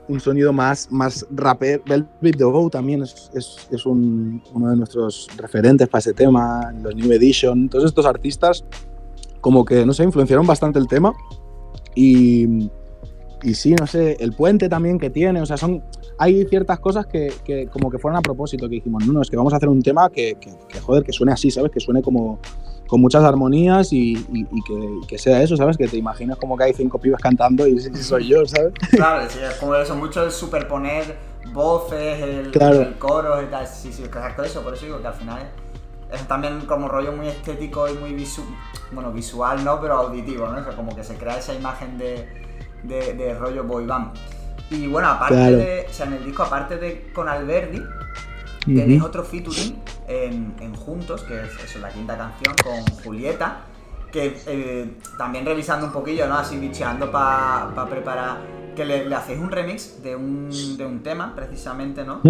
[0.07, 1.81] un sonido más, más rapper.
[1.87, 6.95] Velvet DeVoe también es, es, es un, uno de nuestros referentes para ese tema, los
[6.95, 8.65] New Edition, todos estos artistas
[9.45, 11.13] como que, no sé, influenciaron bastante el tema.
[11.95, 12.71] Y,
[13.43, 15.83] y sí, no sé, el puente también que tiene, o sea, son,
[16.17, 19.29] hay ciertas cosas que, que, como que fueron a propósito, que dijimos, no, no, es
[19.29, 21.71] que vamos a hacer un tema que, que, joder, que suene así, ¿sabes?
[21.71, 22.39] Que suene como
[22.87, 25.77] con muchas armonías y, y, que, sea eso, ¿sabes?
[25.77, 28.73] Que te imaginas como que hay cinco pibes cantando y, soy yo, ¿sabes?
[28.91, 31.17] Claro, sí, es como eso, mucho el superponer
[31.53, 35.15] voces, el, el coro y tal, sí, sí, exacto eso, por eso digo que al
[35.15, 35.51] final
[36.13, 38.49] es también como rollo muy estético y muy visual,
[38.93, 40.61] bueno, visual no, pero auditivo, ¿no?
[40.61, 42.29] O como que se crea esa imagen de,
[42.83, 44.13] de, rollo boy band.
[44.71, 47.83] Y bueno, aparte de, o sea, en el disco, aparte de con Alberdi,
[48.65, 49.77] tenéis otro featuring
[50.09, 53.63] en, en, Juntos, que es eso, la quinta canción, con Julieta,
[54.13, 56.37] que eh, también revisando un poquillo, ¿no?
[56.37, 58.39] Así bicheando para preparar,
[58.77, 62.21] que le, hacéis un remix de un, de un tema, precisamente, ¿no?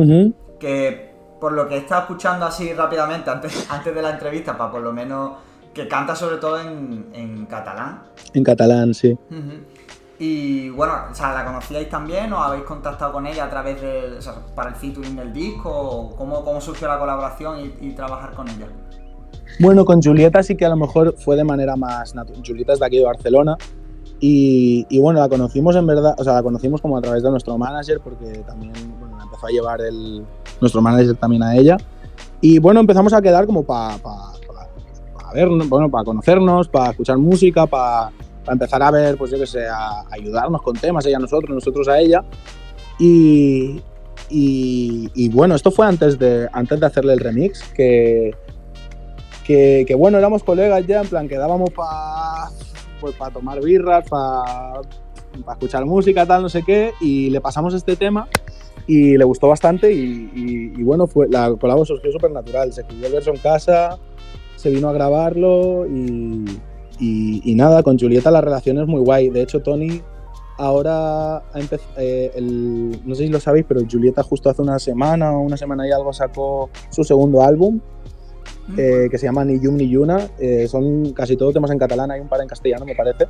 [0.58, 4.70] Que por lo que he estado escuchando así rápidamente antes, antes de la entrevista, para
[4.70, 5.32] por lo menos
[5.74, 8.04] que canta sobre todo en, catalán.
[8.32, 9.18] En catalán, sí.
[10.18, 14.16] Y bueno, o sea, ¿la conocíais también o habéis contactado con ella a través de,
[14.18, 16.14] o sea, para el featuring del disco?
[16.16, 18.68] ¿Cómo, cómo surgió la colaboración y, trabajar con ella?
[19.58, 22.42] Bueno, con Julieta sí que a lo mejor fue de manera más natural.
[22.46, 23.56] Julieta es de aquí de Barcelona
[24.20, 27.30] y, y, bueno, la conocimos en verdad, o sea, la conocimos como a través de
[27.30, 30.24] nuestro manager porque también bueno, empezó a llevar el,
[30.60, 31.76] nuestro manager también a ella.
[32.40, 33.96] Y bueno, empezamos a quedar como para
[35.34, 38.12] ver, bueno, para conocernos, para escuchar música, para
[38.52, 41.88] empezar a ver, pues yo que sé, a, ayudarnos con temas, ella a nosotros, nosotros
[41.88, 42.24] a ella.
[42.98, 43.82] Y,
[44.30, 48.34] y, bueno, esto fue antes de, antes de hacerle el remix, que,
[49.46, 52.50] que, que bueno, éramos colegas ya, en plan, quedábamos para
[53.04, 54.80] pues, para tomar birras, para
[55.52, 58.26] escuchar música, tal, no sé qué, y le pasamos este tema
[58.86, 62.72] y le gustó bastante y, bueno, fue, la colaboración surgió súper natural.
[62.72, 63.98] Se escribió el verso en casa,
[64.56, 66.46] se vino a grabarlo y,
[66.98, 69.30] y, nada, con Julieta la relación es muy guay.
[69.30, 70.02] De hecho, Tony
[70.56, 72.32] ahora ha empezado, eh,
[73.04, 75.90] no sé si lo sabéis, pero Julieta justo hace una semana o una semana y
[75.90, 77.80] algo sacó su segundo álbum
[78.78, 80.28] eh, que se llama Ni Yum Ni Yuna.
[80.38, 83.26] Eh, son casi todos temas en catalán, hay un par en castellano, me parece.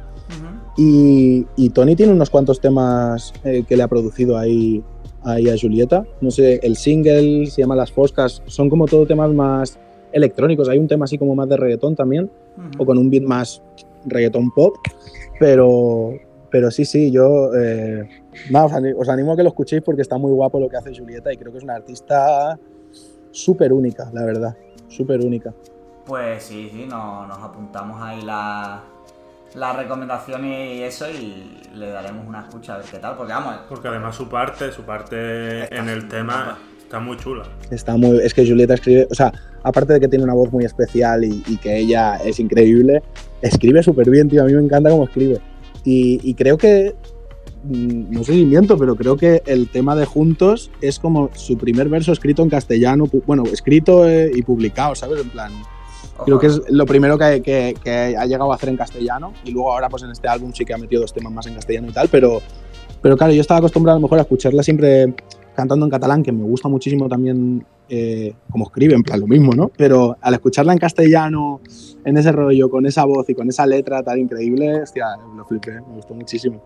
[0.76, 4.82] y, y, Tony tiene unos cuantos temas eh, que le ha producido ahí,
[5.24, 6.04] ahí a Julieta.
[6.20, 9.78] No sé, el single se llama Las Foscas, son como todo temas más
[10.14, 10.68] electrónicos.
[10.68, 12.30] Hay un tema así como más de reggaetón también,
[12.78, 13.62] o con un beat más
[14.06, 14.76] reggaetón pop.
[15.38, 16.12] Pero,
[16.50, 18.08] pero sí, sí, yo eh,
[18.96, 21.36] os, animo, a que lo escuchéis porque está muy guapo lo que hace Julieta y
[21.36, 22.58] creo que es una artista
[23.32, 24.56] súper única, la verdad,
[24.88, 25.52] súper única.
[26.06, 28.84] Pues sí, sí, nos apuntamos ahí la,
[29.54, 33.56] la recomendación y eso y le daremos una escucha a ver qué tal, porque vamos.
[33.68, 37.42] Porque además su parte, su parte en el tema está muy chula.
[37.70, 40.64] Está muy, es que Julieta escribe, o sea, aparte de que tiene una voz muy
[40.64, 43.02] especial y, y que ella es increíble,
[43.42, 45.40] escribe súper bien, tío, a mí me encanta cómo escribe.
[45.84, 46.94] Y, creo que,
[47.64, 51.58] mm, no sé si miento, pero creo que el tema de Juntos es como su
[51.58, 55.20] primer verso escrito en castellano, bueno, escrito eh, y publicado, ¿sabes?
[55.20, 55.52] En plan,
[56.24, 59.72] creo que es lo primero que, que, ha llegado a hacer en castellano y luego
[59.72, 61.92] ahora pues en este álbum sí que ha metido dos temas más en castellano y
[61.92, 62.40] tal, pero,
[63.02, 65.14] pero claro, yo estaba acostumbrado a lo mejor a escucharla siempre
[65.54, 69.52] cantando en catalán, que me gusta muchísimo también eh, como escribe, en plan lo mismo,
[69.52, 69.70] ¿no?
[69.76, 71.60] Pero al escucharla en castellano,
[72.04, 75.72] en ese rollo, con esa voz y con esa letra tan increíble, hostia, lo flipé,
[75.72, 76.62] me gustó muchísimo.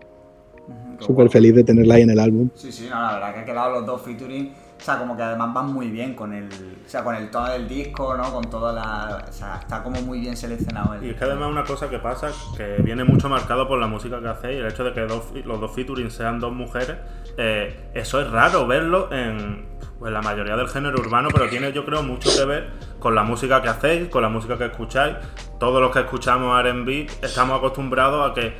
[0.99, 2.49] Súper feliz de tenerla ahí en el álbum.
[2.55, 5.23] Sí, sí, no, la verdad que han quedado los dos featuring, o sea, como que
[5.23, 8.31] además van muy bien con el, o sea, con el tono del disco, ¿no?
[8.31, 10.93] Con toda la, o sea, está como muy bien seleccionado.
[10.93, 13.87] El, y es que además una cosa que pasa, que viene mucho marcado por la
[13.87, 16.95] música que hacéis, el hecho de que los dos featuring sean dos mujeres,
[17.37, 19.67] eh, eso es raro verlo en
[19.99, 23.23] pues la mayoría del género urbano, pero tiene yo creo mucho que ver con la
[23.23, 25.17] música que hacéis, con la música que escucháis.
[25.59, 28.53] Todos los que escuchamos RB estamos acostumbrados a que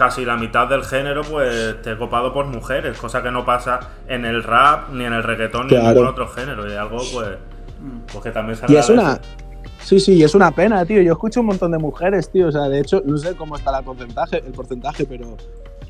[0.00, 4.24] casi la mitad del género pues esté copado por mujeres, cosa que no pasa en
[4.24, 6.66] el rap, ni en el reggaetón, ni en ningún otro género.
[6.66, 7.28] Y algo pues,
[8.10, 9.20] pues que también se Y es una...
[9.82, 11.02] Sí, sí, es una pena, tío.
[11.02, 12.48] Yo escucho un montón de mujeres, tío.
[12.48, 15.36] O sea, de hecho, no sé cómo está el porcentaje, el porcentaje, pero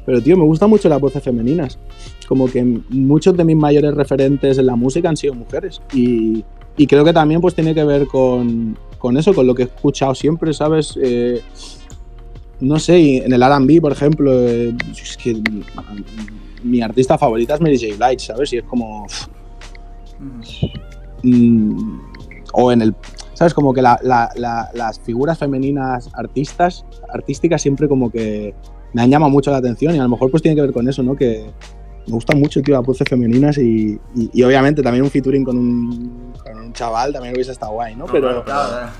[0.04, 1.78] pero, tío, me gustan mucho las voces femeninas.
[2.26, 5.80] Como que muchos de mis mayores referentes en la música han sido mujeres.
[5.92, 6.44] Y,
[6.88, 8.76] creo que también pues tiene que ver con,
[9.16, 10.98] eso, con lo que he escuchado siempre, ¿sabes?
[11.00, 11.42] Eh,
[12.60, 15.40] no sé, en el R&B, por ejemplo, eh, es que
[16.62, 17.96] mi, artista favorita es Mary J.
[17.96, 18.52] Blige, ¿sabes?
[18.52, 19.06] Y es como...
[21.22, 22.00] Mm,
[22.52, 22.94] o en el...
[23.34, 23.54] ¿Sabes?
[23.54, 28.54] Como que las figuras femeninas artistas, artísticas siempre como que
[28.92, 30.88] me han llamado mucho la atención y a lo mejor pues tiene que ver con
[30.88, 31.16] eso, ¿no?
[31.16, 31.50] Que
[32.06, 36.32] me gustan mucho, tío, las voces femeninas y, y, obviamente también un featuring con un,
[36.42, 38.06] con un, chaval también hubiese estado guay, ¿no?
[38.06, 38.44] Pero,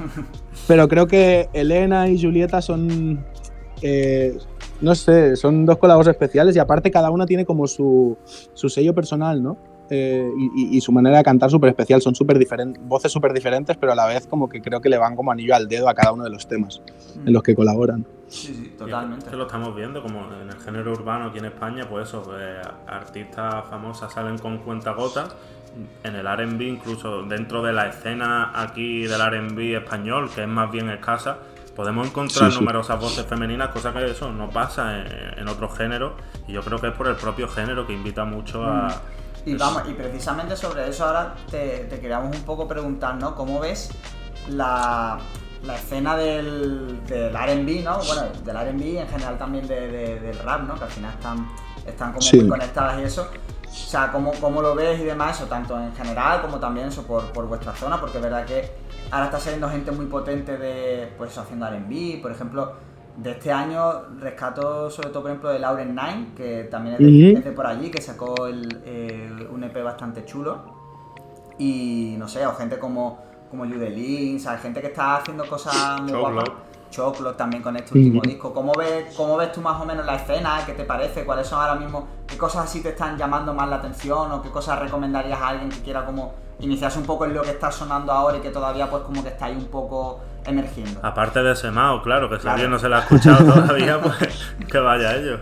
[0.69, 3.25] pero creo que Elena y Julieta son,
[3.83, 4.37] eh,
[4.81, 8.17] no sé, son dos colaboradores especiales y aparte cada una tiene como su,
[8.55, 9.57] su sello personal, ¿no?
[9.93, 12.01] Eh, y, su manera de cantar súper especial.
[12.01, 14.99] Son súper diferentes, voces súper diferentes, pero a la vez como que creo que le
[14.99, 16.81] van como anillo al dedo a cada uno de los temas
[17.27, 18.07] en los que colaboran.
[18.29, 19.29] Sí, sí, totalmente.
[19.29, 22.41] que lo estamos viendo, como en el género urbano aquí en España, pues eso, pues,
[22.87, 25.35] artistas famosas salen con cuentagotas.
[26.05, 30.71] En el RB, incluso dentro de la escena aquí del RB español, que es más
[30.71, 31.39] bien escasa,
[31.81, 36.13] podemos encontrar numerosas voces femeninas, cosa que eso no pasa en, otros géneros.
[36.47, 38.89] Y yo creo que es por el propio género que invita mucho a.
[38.89, 39.49] Mm.
[39.49, 43.35] Y vamos, y precisamente sobre eso ahora te, te queríamos un poco preguntar, ¿no?
[43.35, 43.93] ¿Cómo ves
[44.51, 45.19] la,
[45.63, 47.99] la escena del, del RB, ¿no?
[48.01, 50.75] Bueno, del RB en general también del rap, ¿no?
[50.75, 51.49] Que al final están,
[51.87, 53.31] están como muy conectadas y eso.
[53.67, 57.05] O sea, ¿cómo, ¿cómo, lo ves y demás eso, tanto en general como también eso
[57.05, 57.99] por, por vuestra zona?
[57.99, 58.71] Porque es verdad que
[59.11, 62.73] ahora está saliendo gente muy potente de, pues haciendo R&B, por ejemplo,
[63.17, 67.53] de este año rescato sobre todo, por ejemplo, de Lauren Nine, que también es de,
[67.53, 70.79] por allí, que sacó el, un EP bastante chulo.
[71.59, 76.01] Y no sé, o gente como como Judelin, o sea, gente que está haciendo cosas
[76.03, 76.45] muy guapas.
[76.91, 78.53] Choclo también con este último disco.
[78.53, 80.61] ¿Cómo ves, ¿Cómo ves tú más o menos la escena?
[80.67, 81.25] ¿Qué te parece?
[81.25, 82.07] ¿Cuáles son ahora mismo?
[82.27, 84.33] ¿Qué cosas así te están llamando más la atención?
[84.33, 87.51] ¿O qué cosas recomendarías a alguien que quiera como iniciarse un poco en lo que
[87.51, 91.01] está sonando ahora y que todavía pues como que está ahí un poco emergiendo?
[91.03, 94.17] Aparte de ese Mao, claro, que si alguien no se la ha escuchado todavía, pues
[94.71, 95.41] que vaya a ello.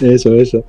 [0.00, 0.64] Eso, eso.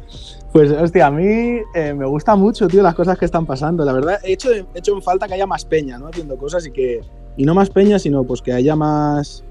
[0.51, 3.83] Pues, hostia, a mí eh, me gusta mucho, tío, las cosas que están pasando.
[3.85, 6.07] La verdad, he hecho, hecho en falta que haya más peña, ¿no?
[6.07, 7.01] Haciendo cosas y que.
[7.35, 9.43] Y no más peña, sino pues que haya más.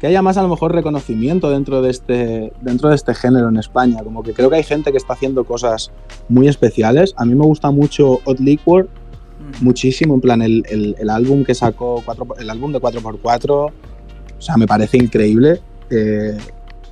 [0.00, 2.52] Que haya más a lo mejor reconocimiento dentro de este.
[2.60, 4.02] dentro de este género en España.
[4.02, 5.92] Como que creo que hay gente que está haciendo cosas
[6.28, 7.14] muy especiales.
[7.16, 8.88] A mí me gusta mucho Odd Liquor.
[9.60, 10.14] Muchísimo.
[10.14, 10.64] En plan, el,
[10.98, 12.02] el, álbum que sacó.
[12.38, 13.50] el álbum de 4x4.
[13.50, 13.72] O
[14.38, 15.60] sea, me parece increíble.
[15.90, 16.36] Eh,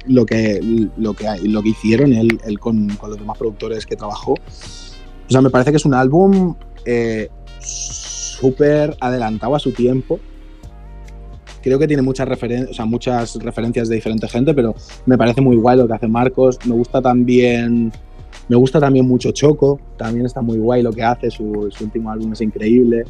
[0.07, 0.61] lo que,
[0.97, 4.33] lo que, lo que hicieron él, él con, con, los demás productores que trabajó.
[4.33, 7.29] O sea, me parece que es un álbum eh,
[7.61, 10.21] súper adelantado a su tiempo
[11.65, 14.75] creo que tiene muchas, referen o sea, muchas referencias de diferente gente, pero
[15.07, 16.59] me parece muy guay lo que hace Marcos.
[16.67, 17.91] Me gusta también,
[18.49, 22.11] me gusta también mucho Choco, también está muy guay lo que hace, su, su último
[22.11, 23.05] álbum es increíble.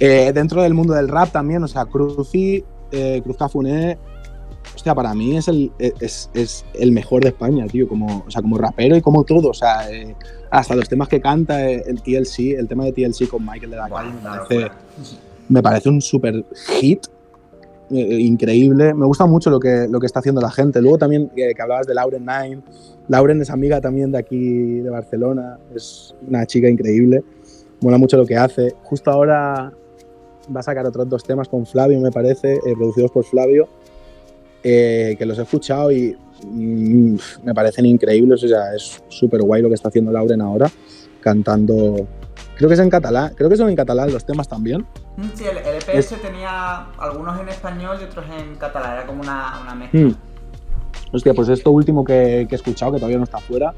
[0.00, 3.98] Eh, dentro del mundo del rap también, o sea, Cruci, eh, Cruz Cafuné,
[4.74, 8.40] hostia, para mí es el, es, es, el mejor de España, tío, como, o sea,
[8.40, 10.14] como rapero y como todo, o sea, eh,
[10.50, 13.76] hasta los temas que canta eh, el TLC, el tema de TLC con Michael de
[13.76, 14.70] la Calle, me, parece,
[15.48, 16.44] me parece un super
[16.80, 17.06] hit
[17.90, 18.94] eh, increíble.
[18.94, 20.80] Me gusta mucho lo que, lo que está haciendo la gente.
[20.80, 22.62] Luego también eh, que hablabas de Lauren Nine.
[23.08, 25.58] Lauren es amiga también de aquí, de Barcelona.
[25.74, 27.22] Es una chica increíble.
[27.80, 28.74] Mola mucho lo que hace.
[28.82, 29.72] Justo ahora
[30.54, 33.68] va a sacar otros dos temas con Flavio, me parece, eh, producidos por Flavio,
[34.62, 38.42] eh, que los he escuchado y mm, me parecen increíbles.
[38.42, 40.70] O es súper guay lo que está haciendo Lauren ahora,
[41.20, 42.06] cantando.
[42.58, 44.84] Creo que es en catalán, creo que son en catalán los temas también.
[45.16, 49.22] Mm, Sí, el, el EPS tenía algunos en español y otros en catalán, era como
[49.22, 50.00] una, una mezcla.
[50.00, 50.14] Hmm.
[51.12, 53.72] Hostia, pues esto último que, que he escuchado, que todavía no está fuera,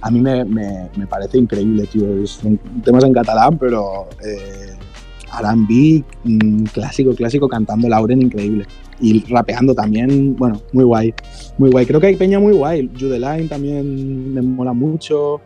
[0.00, 2.26] a mí me, me- me parece increíble, tío.
[2.26, 4.74] Son temas en catalán, pero eh,
[5.40, 8.66] R&B, mm, clásico, clásico, cantando Lauren, increíble.
[9.00, 11.14] Y rapeando también, bueno, muy guay.
[11.56, 11.86] Muy guay.
[11.86, 12.90] Creo que hay peña muy guay.
[12.98, 15.40] Judeline también me mola mucho.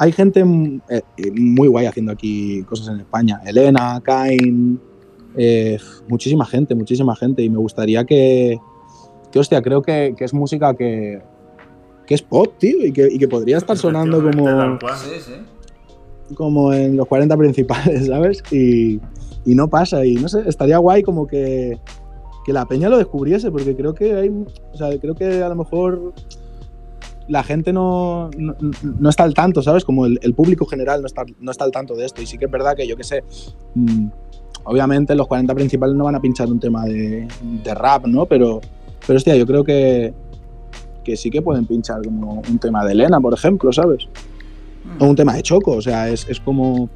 [0.00, 3.38] Hay gente mm, eh, eh, muy guay haciendo aquí cosas en España.
[3.44, 4.80] Elena, Kain,
[5.36, 5.78] eh,
[6.08, 7.42] muchísima gente, muchísima gente.
[7.42, 8.58] Y me gustaría que,
[9.30, 11.20] que hostia, creo que, que es música que,
[12.06, 14.78] que es pop, tío, y que, y que podría estar sonando como,
[16.34, 18.42] como en los 40 principales, ¿sabes?
[18.50, 18.98] Y,
[19.44, 21.78] y no pasa, y no sé, estaría guay como que,
[22.46, 25.56] que la peña lo descubriese, porque creo que hay, o sea, creo que a lo
[25.56, 26.14] mejor
[27.30, 29.84] la gente no, no, no está al tanto, ¿sabes?
[29.84, 32.46] Como el, público general no está, no está al tanto de esto, y sí que
[32.46, 33.22] es verdad que yo que sé,
[33.74, 34.06] mm,
[34.64, 37.28] obviamente los 40 principales no van a pinchar un tema de,
[37.62, 38.26] de rap, ¿no?
[38.26, 38.60] Pero,
[39.06, 40.12] pero hostia, yo creo que,
[41.04, 44.08] que sí que pueden pinchar como un tema de Elena, por ejemplo, ¿sabes?
[44.98, 46.90] O un tema de Choco, o sea, es, es como.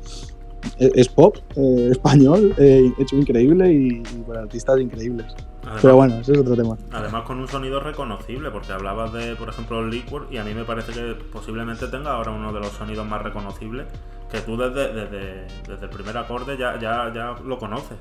[0.79, 5.27] Es, es pop eh, español, eh, hecho increíble y, y por artistas increíbles.
[5.63, 6.77] Además, Pero bueno, ese es otro tema.
[6.93, 10.65] además con un sonido reconocible, porque hablabas de, por ejemplo, Liquid, y a mí me
[10.65, 13.87] parece que posiblemente tenga ahora uno de los sonidos más reconocibles,
[14.31, 17.97] que tú desde, desde, desde el primer acorde ya, ya, ya lo conoces.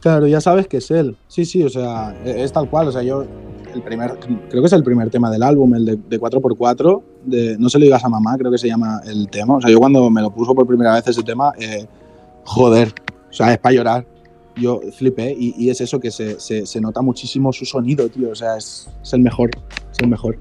[0.00, 1.16] Claro, ya sabes que es él.
[1.26, 2.88] Sí, sí, o sea, es tal cual.
[2.88, 3.24] O sea, yo,
[3.76, 7.56] el primer, creo que es el primer tema del álbum, el de, de 4x4, de
[7.58, 9.56] No se lo digas a mamá, creo que se llama el tema.
[9.56, 11.86] O sea, yo cuando me lo puso por primera vez ese tema, eh,
[12.44, 12.92] joder,
[13.30, 14.06] o sea, es para llorar.
[14.56, 18.30] Yo flipé y, y es eso que se, se, se nota muchísimo su sonido, tío.
[18.30, 19.50] O sea, es, es el mejor,
[19.92, 20.38] es el mejor.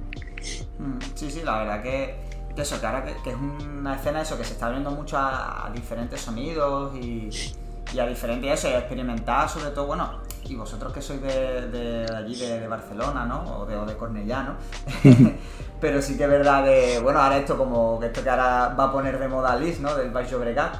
[0.79, 2.15] Mm, Sí, sí, la verdad que
[2.55, 5.69] eso, que ahora que, que es una escena eso, que se está abriendo mucho a
[5.75, 7.29] diferentes sonidos y,
[7.93, 10.09] y a diferentes eso, experimentar sobre todo, bueno,
[10.47, 13.59] y vosotros que sois de, de allí, de, de Barcelona, ¿no?
[13.59, 14.55] O de, o de Cornellá, ¿no?
[15.81, 18.85] Pero sí que es verdad de, bueno, ahora esto como que esto que ahora va
[18.85, 19.95] a poner de moda Liz, ¿no?
[19.95, 20.75] Del Baix Llobregat,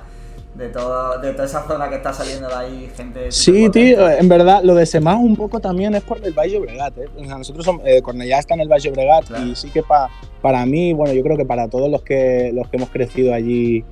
[0.56, 3.32] de, todo, de toda esa zona que está saliendo de ahí gente...
[3.32, 6.98] Sí, tío, en verdad, lo de Semá un poco también es por el Valle Obregat.
[6.98, 7.10] ¿eh?
[7.18, 9.46] O sea, nosotros somos, eh, Cornellá está en el Valle Obregat Claro.
[9.46, 10.10] y sí que pa-
[10.42, 13.84] para mí, bueno, yo creo que para todos los que, los que hemos crecido allí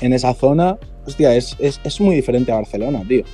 [0.00, 0.76] en esa zona,
[1.06, 3.24] hostia, es, es, es muy diferente a Barcelona, tío.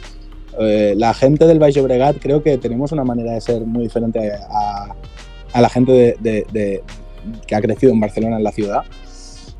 [0.58, 4.32] Eh, la gente del Valle Obregat creo que tenemos una manera de ser muy diferente
[4.50, 4.94] a,
[5.52, 6.82] a la gente de, de- de-
[7.46, 8.82] que ha crecido en Barcelona, en la ciudad.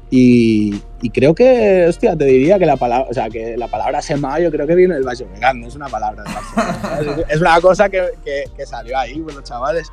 [0.08, 4.00] Y, y creo que, hostia, te diría que la palabra, o sea, que la palabra
[4.00, 6.78] Sema yo creo que viene del Valle Obregat, no es una palabra de Barcelona.
[6.80, 7.26] ¿sabes?
[7.28, 9.88] es una cosa que, que- que salió ahí, los chavales.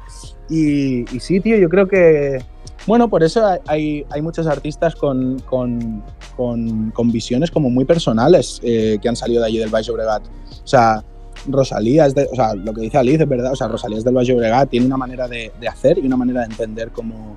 [0.50, 2.38] Y, y sí, tío, yo creo que,
[2.86, 6.04] bueno, por eso hay- hay, muchos artistas con, con,
[6.36, 10.24] con- visiones como muy personales eh, que han salido de allí del Valle Obregat.
[10.64, 11.04] O sea,
[11.48, 14.04] Rosalía es de, o sea, lo que dice Alice es verdad, o sea, Rosalía es
[14.04, 17.36] del Valle Obregat, tiene una manera de, hacer y una manera de entender como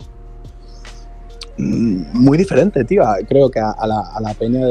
[1.59, 4.67] mm, muy diferente, tío, creo que a, la, a peña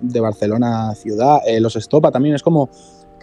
[0.00, 1.40] de Barcelona ciudad.
[1.46, 2.70] Eh, los Estopa también es como,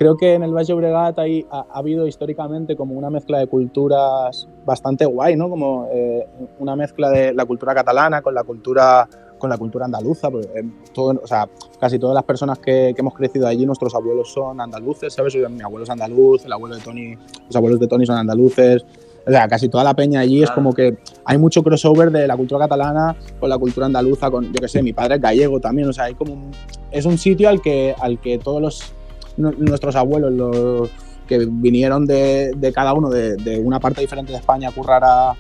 [0.02, 3.45] creo que en el Valle Obregat hay, ha, ha habido históricamente como una mezcla de
[3.45, 5.47] culturas bastante guay, ¿no?
[5.47, 6.26] Como eh,
[6.58, 10.64] una mezcla de la cultura catalana con la cultura con la cultura andaluza, pues, eh,
[10.91, 11.47] todo- o sea,
[11.80, 15.36] casi todas las personas que, que hemos crecido allí, nuestros abuelos son andaluces, ¿sabes?
[15.36, 17.16] Mi abuelo es andaluz, el abuelo de Tony,
[17.47, 18.84] los abuelos de Tony son andaluces,
[19.28, 20.56] o sea, casi toda la peña allí es Claro.
[20.56, 24.60] como que hay mucho crossover de la cultura catalana con la cultura andaluza, con, yo
[24.62, 26.52] qué sé, mi padre es gallego también, o sea, hay como un-
[26.91, 28.93] es un sitio al que, al que todos los,
[29.38, 30.90] nuestros abuelos, los
[31.28, 35.36] que vinieron de, cada uno de, una parte diferente de España a currar a,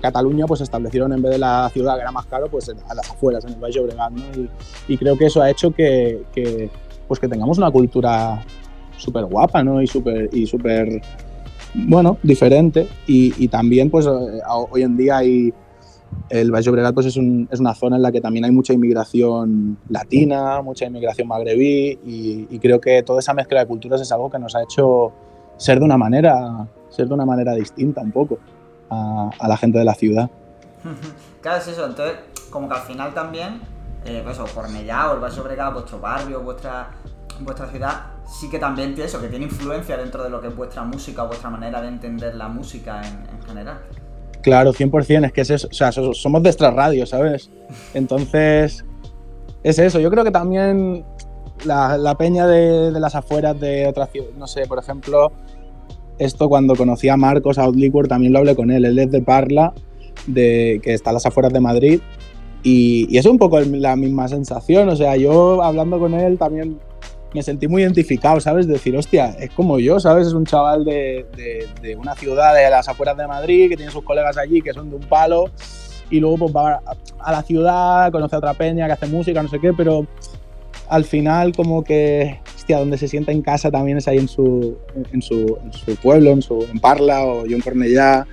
[0.00, 3.10] Cataluña, pues establecieron en vez de la ciudad, que era más caro, pues a las
[3.10, 4.22] afueras, en el Valle Obregat, ¿no?
[4.40, 4.48] Y,
[4.92, 6.70] y creo que eso ha hecho que, que,
[7.08, 8.44] pues que tengamos una cultura
[8.96, 9.82] súper guapa, ¿no?
[9.82, 11.00] Y súper, y súper,
[11.74, 12.86] bueno, diferente.
[13.06, 15.52] Y, también, pues, eh, hoy en día hay,
[16.28, 20.62] el Valle Obregat pues, es, una zona en la que también hay mucha inmigración latina,
[20.62, 24.54] mucha inmigración magrebí, y, creo que toda esa mezcla de culturas es algo que nos
[24.54, 25.12] ha hecho
[25.56, 28.38] ser de una manera, ser de una manera distinta un poco
[28.90, 30.30] a, a la gente de la ciudad.
[31.44, 31.84] Claro, es eso.
[31.84, 32.16] Entonces,
[32.48, 33.60] como que al final también,
[34.06, 36.88] eh, pues eso, Cornellá o el Valle Obregat, vuestro barrio, vuestra,
[37.40, 40.56] vuestra ciudad, sí que también tiene eso, que tiene influencia dentro de lo que es
[40.56, 43.80] vuestra música o vuestra manera de entender la música en, general.
[44.44, 47.50] Claro, 100%, es que es eso, o sea, somos de extra radio, ¿sabes?
[47.94, 48.84] Entonces,
[49.62, 51.02] es eso, yo creo que también
[51.64, 55.32] la, peña de, las afueras de otra ciudad, no sé, por ejemplo,
[56.18, 59.72] esto cuando conocí a Marcos Outliquor también lo hablé con él, él es de Parla
[60.26, 62.00] de, que está a las afueras de Madrid.
[62.62, 66.80] Y, es un poco la misma sensación, o sea, yo hablando con él también
[67.34, 68.66] me sentí muy identificado, ¿sabes?
[68.66, 70.28] Decir, hostia, es como yo, ¿sabes?
[70.28, 71.26] Es un chaval de,
[71.82, 74.88] de, una ciudad de las afueras de Madrid, que tiene sus colegas allí, que son
[74.88, 75.50] de un palo,
[76.10, 76.80] y luego pues va
[77.18, 80.06] a, la ciudad, conoce a otra peña que hace música, no sé qué, pero
[80.88, 84.78] al final como que, hostia, donde se sienta en casa también es ahí en su,
[85.12, 88.26] en su, en su pueblo, en, su, en Parla o yo en Cornellá,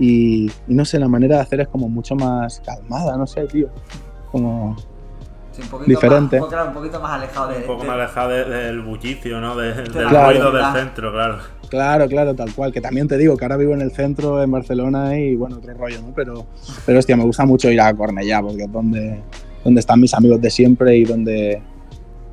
[0.00, 3.68] y, no sé, la manera de hacer es como mucho más calmada, no sé, tío.
[4.32, 4.74] Como
[5.86, 6.40] diferente.
[6.40, 9.56] Más, un poquito más alejado de, Un poco más alejado del bullicio, ¿no?
[9.56, 11.38] del ruido del centro, claro.
[11.68, 12.72] Claro, claro, tal cual.
[12.72, 15.72] Que también te digo que ahora vivo en el centro, en Barcelona y bueno, otro
[15.74, 16.12] rollo, ¿no?
[16.14, 16.46] Pero,
[16.84, 19.22] pero hostia, me gusta mucho ir a Cornellá porque es donde,
[19.64, 21.62] donde están mis amigos de siempre y donde,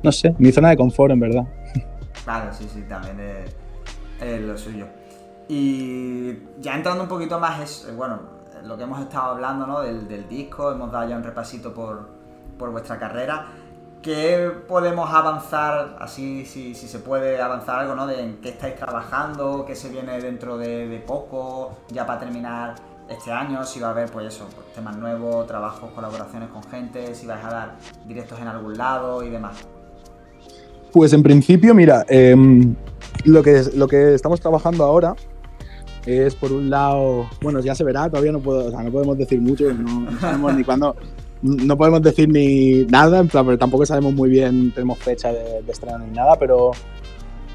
[0.02, 1.44] no sé, mi zona de confort, en verdad.
[2.24, 3.16] Claro, sí, sí, también
[4.20, 4.86] es lo suyo.
[5.48, 8.20] Y ya entrando un poquito más, es, bueno,
[8.64, 9.80] lo que hemos estado hablando ¿no?
[9.80, 12.17] del, disco, hemos dado ya un repasito por,
[12.58, 13.46] vuestra carrera.
[14.02, 18.06] ¿Qué podemos avanzar, así si, se puede avanzar algo, ¿no?
[18.06, 22.74] De en qué estáis trabajando, qué se viene dentro de, poco, ya para terminar
[23.08, 27.14] este año, si va a haber, pues eso, pues, temas nuevos, trabajos, colaboraciones con gente,
[27.14, 29.56] si vais a dar directos en algún lado y demás.
[30.92, 32.74] Pues en principio, mira, em,
[33.24, 35.14] lo, que, lo que estamos trabajando ahora
[36.06, 39.18] es por un lado, bueno, ya se verá, todavía no, puedo, o sea, no podemos
[39.18, 40.96] decir mucho, no, sabemos ni cuándo,
[41.42, 45.62] no podemos decir ni nada, en plan, pero tampoco sabemos muy bien, tenemos fecha de,
[45.68, 46.72] estreno ni nada, pero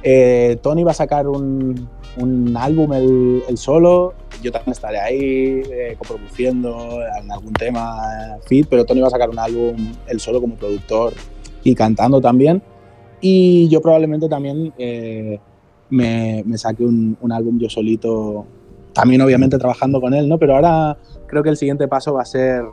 [0.01, 5.95] eh, Tony va a sacar un, un álbum el, solo, yo también estaré ahí eh,
[5.97, 9.75] coproduciendo en algún tema fit, pero Tony va a sacar un álbum
[10.07, 11.13] el solo como productor
[11.63, 12.61] y cantando también,
[13.21, 14.73] y yo probablemente también...
[14.77, 15.39] Eh,
[15.93, 18.45] me, saque un, álbum yo solito,
[18.93, 20.37] también obviamente trabajando con él, ¿no?
[20.37, 22.63] Pero ahora creo que el siguiente paso va a ser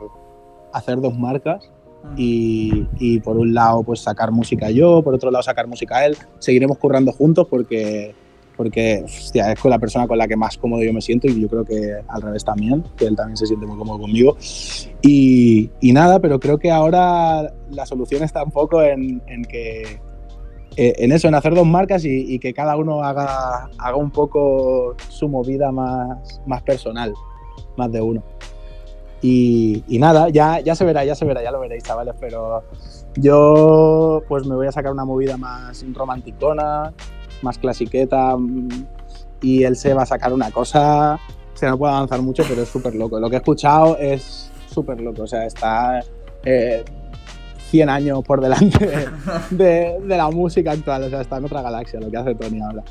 [0.73, 1.69] hacer dos marcas
[2.17, 6.17] y, por un lado pues sacar música yo, por otro lado sacar música él.
[6.39, 8.15] Seguiremos currando juntos porque,
[8.57, 11.47] porque es con la persona con la que más cómodo yo me siento y yo
[11.47, 14.37] creo que al revés también, que él también se siente muy cómodo conmigo.
[15.01, 19.99] Y, nada, pero creo que ahora la solución está un poco en que
[20.77, 24.95] eh, en eso, en hacer dos marcas y, que cada uno haga, haga un poco
[25.09, 27.13] su movida más, más personal,
[27.75, 28.23] más de uno.
[29.21, 32.63] Y, nada, ya, ya se verá, ya se verá, ya lo veréis, chavales, pero
[33.15, 36.91] yo pues me voy a sacar una movida más romanticona,
[37.43, 38.69] más clasiqueta, mm,
[39.41, 41.19] y él se va a sacar una cosa,
[41.53, 43.19] se no puede avanzar mucho, pero es súper loco.
[43.19, 45.99] Lo que he escuchado es súper loco, o sea, está...
[46.43, 46.83] Eh,
[47.71, 49.07] 100 años por delante
[49.49, 51.03] de, la música actual.
[51.03, 52.83] O sea, está en otra galaxia lo que hace Tony ahora.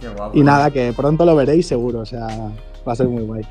[0.00, 0.36] Qué guapo.
[0.36, 2.00] Y nada, que pronto lo veréis seguro.
[2.00, 3.44] O sea, va a ser muy guay.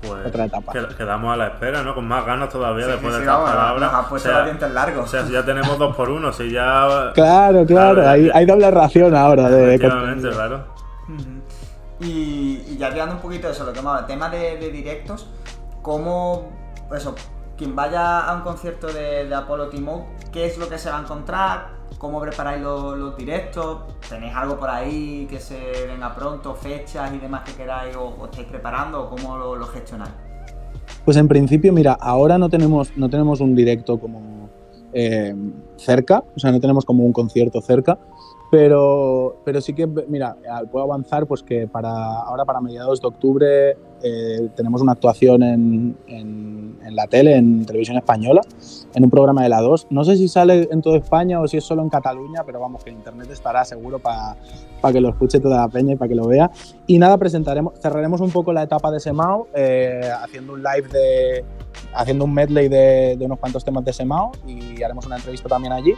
[0.00, 0.72] Pues otra etapa.
[0.96, 1.94] Quedamos a la espera, ¿no?
[1.94, 3.92] Con más ganas todavía después de estas palabras.
[3.92, 5.04] Nos puesto los dientes largos.
[5.04, 7.12] O sea, si ya tenemos dos por uno, si ya.
[7.14, 8.08] Claro, claro.
[8.08, 9.74] hay, hay, doble ración ahora de.
[9.74, 10.64] Efectivamente, claro.
[12.00, 15.28] Y, ya tirando un poquito de eso, lo que hemos tema de, de directos,
[15.82, 16.52] ¿cómo.
[16.94, 17.14] Eso,
[17.58, 21.02] quien vaya a un concierto de, Apollo Timo, ¿qué es lo que se va a
[21.02, 21.78] encontrar?
[21.98, 23.80] ¿Cómo preparáis los, directos?
[24.08, 28.46] ¿Tenéis algo por ahí que se venga pronto, fechas y demás que queráis o, estáis
[28.46, 30.12] preparando cómo lo, gestionáis?
[31.04, 34.48] Pues en principio, mira, ahora no tenemos, no tenemos un directo como
[34.92, 35.34] eh,
[35.76, 37.98] cerca, o sea, no tenemos como un concierto cerca,
[38.50, 40.36] pero, pero sí que, mira,
[40.70, 45.96] puedo avanzar pues que para ahora, para mediados de octubre, eh, tenemos una actuación en,
[46.06, 48.40] en, la tele, en televisión española,
[48.94, 49.88] en un programa de la 2.
[49.90, 52.82] No sé si sale en toda España o si es solo en Cataluña, pero vamos,
[52.82, 54.36] que en internet estará seguro para
[54.92, 56.50] que lo escuche toda la peña y para que lo vea.
[56.86, 61.44] Y nada, presentaremos, cerraremos un poco la etapa de Semao, eh, haciendo un live de,
[61.94, 65.72] haciendo un medley de, de unos cuantos temas de Semao y haremos una entrevista también
[65.72, 65.94] allí.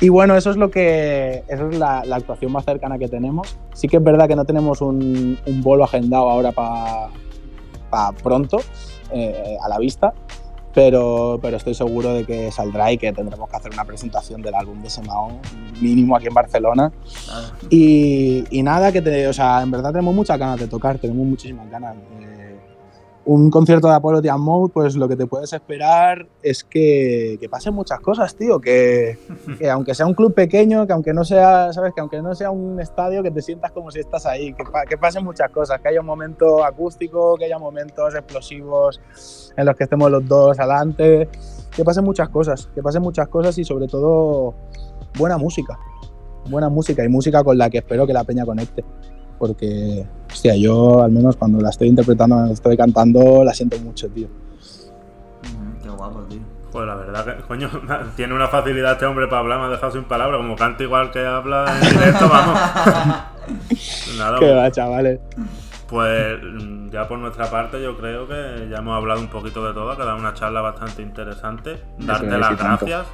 [0.00, 1.44] Y bueno, eso es lo que.
[1.46, 3.56] Eso es la, la actuación más cercana que tenemos.
[3.74, 7.10] Sí que es verdad que no tenemos un, un bolo agendado ahora para
[8.22, 8.58] pronto,
[9.12, 10.14] eh, a la vista.
[10.72, 14.54] Pero, pero estoy seguro de que saldrá y que tendremos que hacer una presentación del
[14.54, 15.40] álbum de Semao
[15.80, 16.92] mínimo aquí en Barcelona.
[17.68, 21.26] Y, y, nada, que te, o sea, en verdad tenemos muchas ganas de tocar, tenemos
[21.26, 21.96] muchísimas ganas.
[22.20, 22.29] Eh,
[23.24, 27.48] un concierto de Apollo Tian Mode, pues lo que te puedes esperar es que, que
[27.48, 28.60] pasen muchas cosas, tío.
[28.60, 29.18] Que,
[29.58, 31.92] que, aunque sea un club pequeño, que aunque no sea, ¿sabes?
[31.94, 34.54] Que aunque no sea un estadio, que te sientas como si estás ahí.
[34.54, 35.80] Que, que pasen muchas cosas.
[35.80, 39.00] Que haya un momento acústico, que haya momentos explosivos
[39.56, 41.28] en los que estemos los dos adelante.
[41.70, 42.68] Que pasen muchas cosas.
[42.74, 44.54] Que pasen muchas cosas y sobre todo
[45.18, 45.78] buena música.
[46.48, 48.82] Buena música y música con la que espero que la peña conecte
[49.40, 53.78] porque, hostia, yo al menos cuando la estoy interpretando, cuando la estoy cantando, la siento
[53.78, 54.28] mucho, tío.
[55.82, 56.40] qué guapo, tío.
[56.70, 57.70] Pues la verdad que, coño,
[58.16, 61.10] tiene una facilidad este hombre para hablar, me ha dejado sin palabras, como canta igual
[61.10, 62.54] que habla en directo, vamos.
[64.18, 65.20] Nada, qué va, chavales.
[65.88, 66.38] Pues
[66.92, 69.96] ya por nuestra parte yo creo que ya hemos hablado un poquito de todo, ha
[69.96, 71.82] quedado una charla bastante interesante.
[71.98, 73.06] Darte las gracias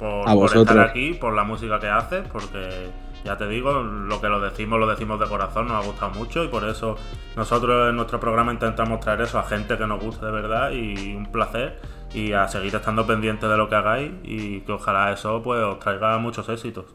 [0.00, 2.90] por, por estar aquí, por la música que haces, porque
[3.24, 6.44] ya te digo, lo que lo decimos, lo decimos de corazón, nos ha gustado mucho
[6.44, 6.96] y por eso
[7.36, 11.14] nosotros en nuestro programa intentamos traer eso a gente que nos guste de verdad y
[11.14, 11.78] un placer
[12.14, 15.78] y a seguir estando pendientes de lo que hagáis y que ojalá eso pues os
[15.78, 16.86] traiga muchos éxitos.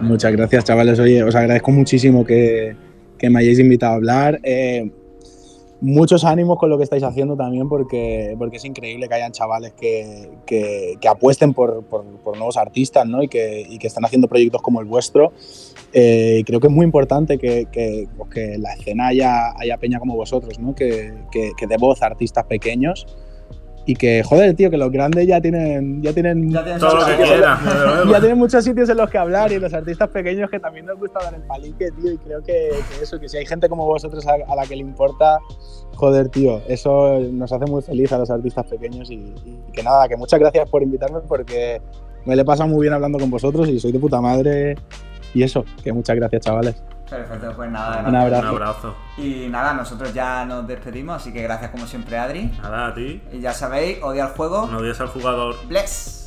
[0.00, 2.76] Muchas gracias chavales, oye, os agradezco muchísimo que,
[3.18, 4.40] que me hayáis invitado a hablar.
[4.42, 4.90] Eh,
[5.80, 9.72] muchos ánimos con lo que estáis haciendo también, porque, porque es increíble que hayan chavales
[9.72, 12.04] que, que, que apuesten por, por,
[12.36, 13.22] nuevos artistas ¿no?
[13.22, 15.32] y, que, y, que, están haciendo proyectos como el vuestro.
[15.92, 19.98] Eh, creo que es muy importante que, que, pues que la escena haya, haya, peña
[19.98, 20.74] como vosotros, ¿no?
[20.74, 23.06] que, que, dé voz a artistas pequeños
[23.88, 26.02] y que, joder, tío, que los grandes ya tienen.
[26.02, 27.58] Ya tienen, ya tienen todo lo que quieran.
[28.10, 30.98] ya tienen muchos sitios en los que hablar y los artistas pequeños que también nos
[30.98, 32.12] gusta dar el palique, tío.
[32.12, 34.74] Y creo que, que eso, que si hay gente como vosotros a, a, la que
[34.74, 35.38] le importa,
[35.94, 39.08] joder, tío, eso nos hace muy feliz a los artistas pequeños.
[39.08, 39.14] Y,
[39.44, 41.80] y que nada, que muchas gracias por invitarme porque
[42.24, 44.74] me le pasa muy bien hablando con vosotros y soy de puta madre.
[45.32, 46.82] Y eso, que muchas gracias, chavales.
[47.08, 48.02] Perfecto, pues nada.
[48.08, 48.42] Un abrazo.
[48.42, 48.96] Un abrazo.
[49.16, 52.52] Y nada, nosotros ya nos despedimos, así que gracias como siempre, Adri.
[52.60, 53.22] Nada, a ti.
[53.32, 54.66] Y ya sabéis, odia al juego.
[54.66, 55.54] No odies al jugador.
[55.68, 56.25] Bless.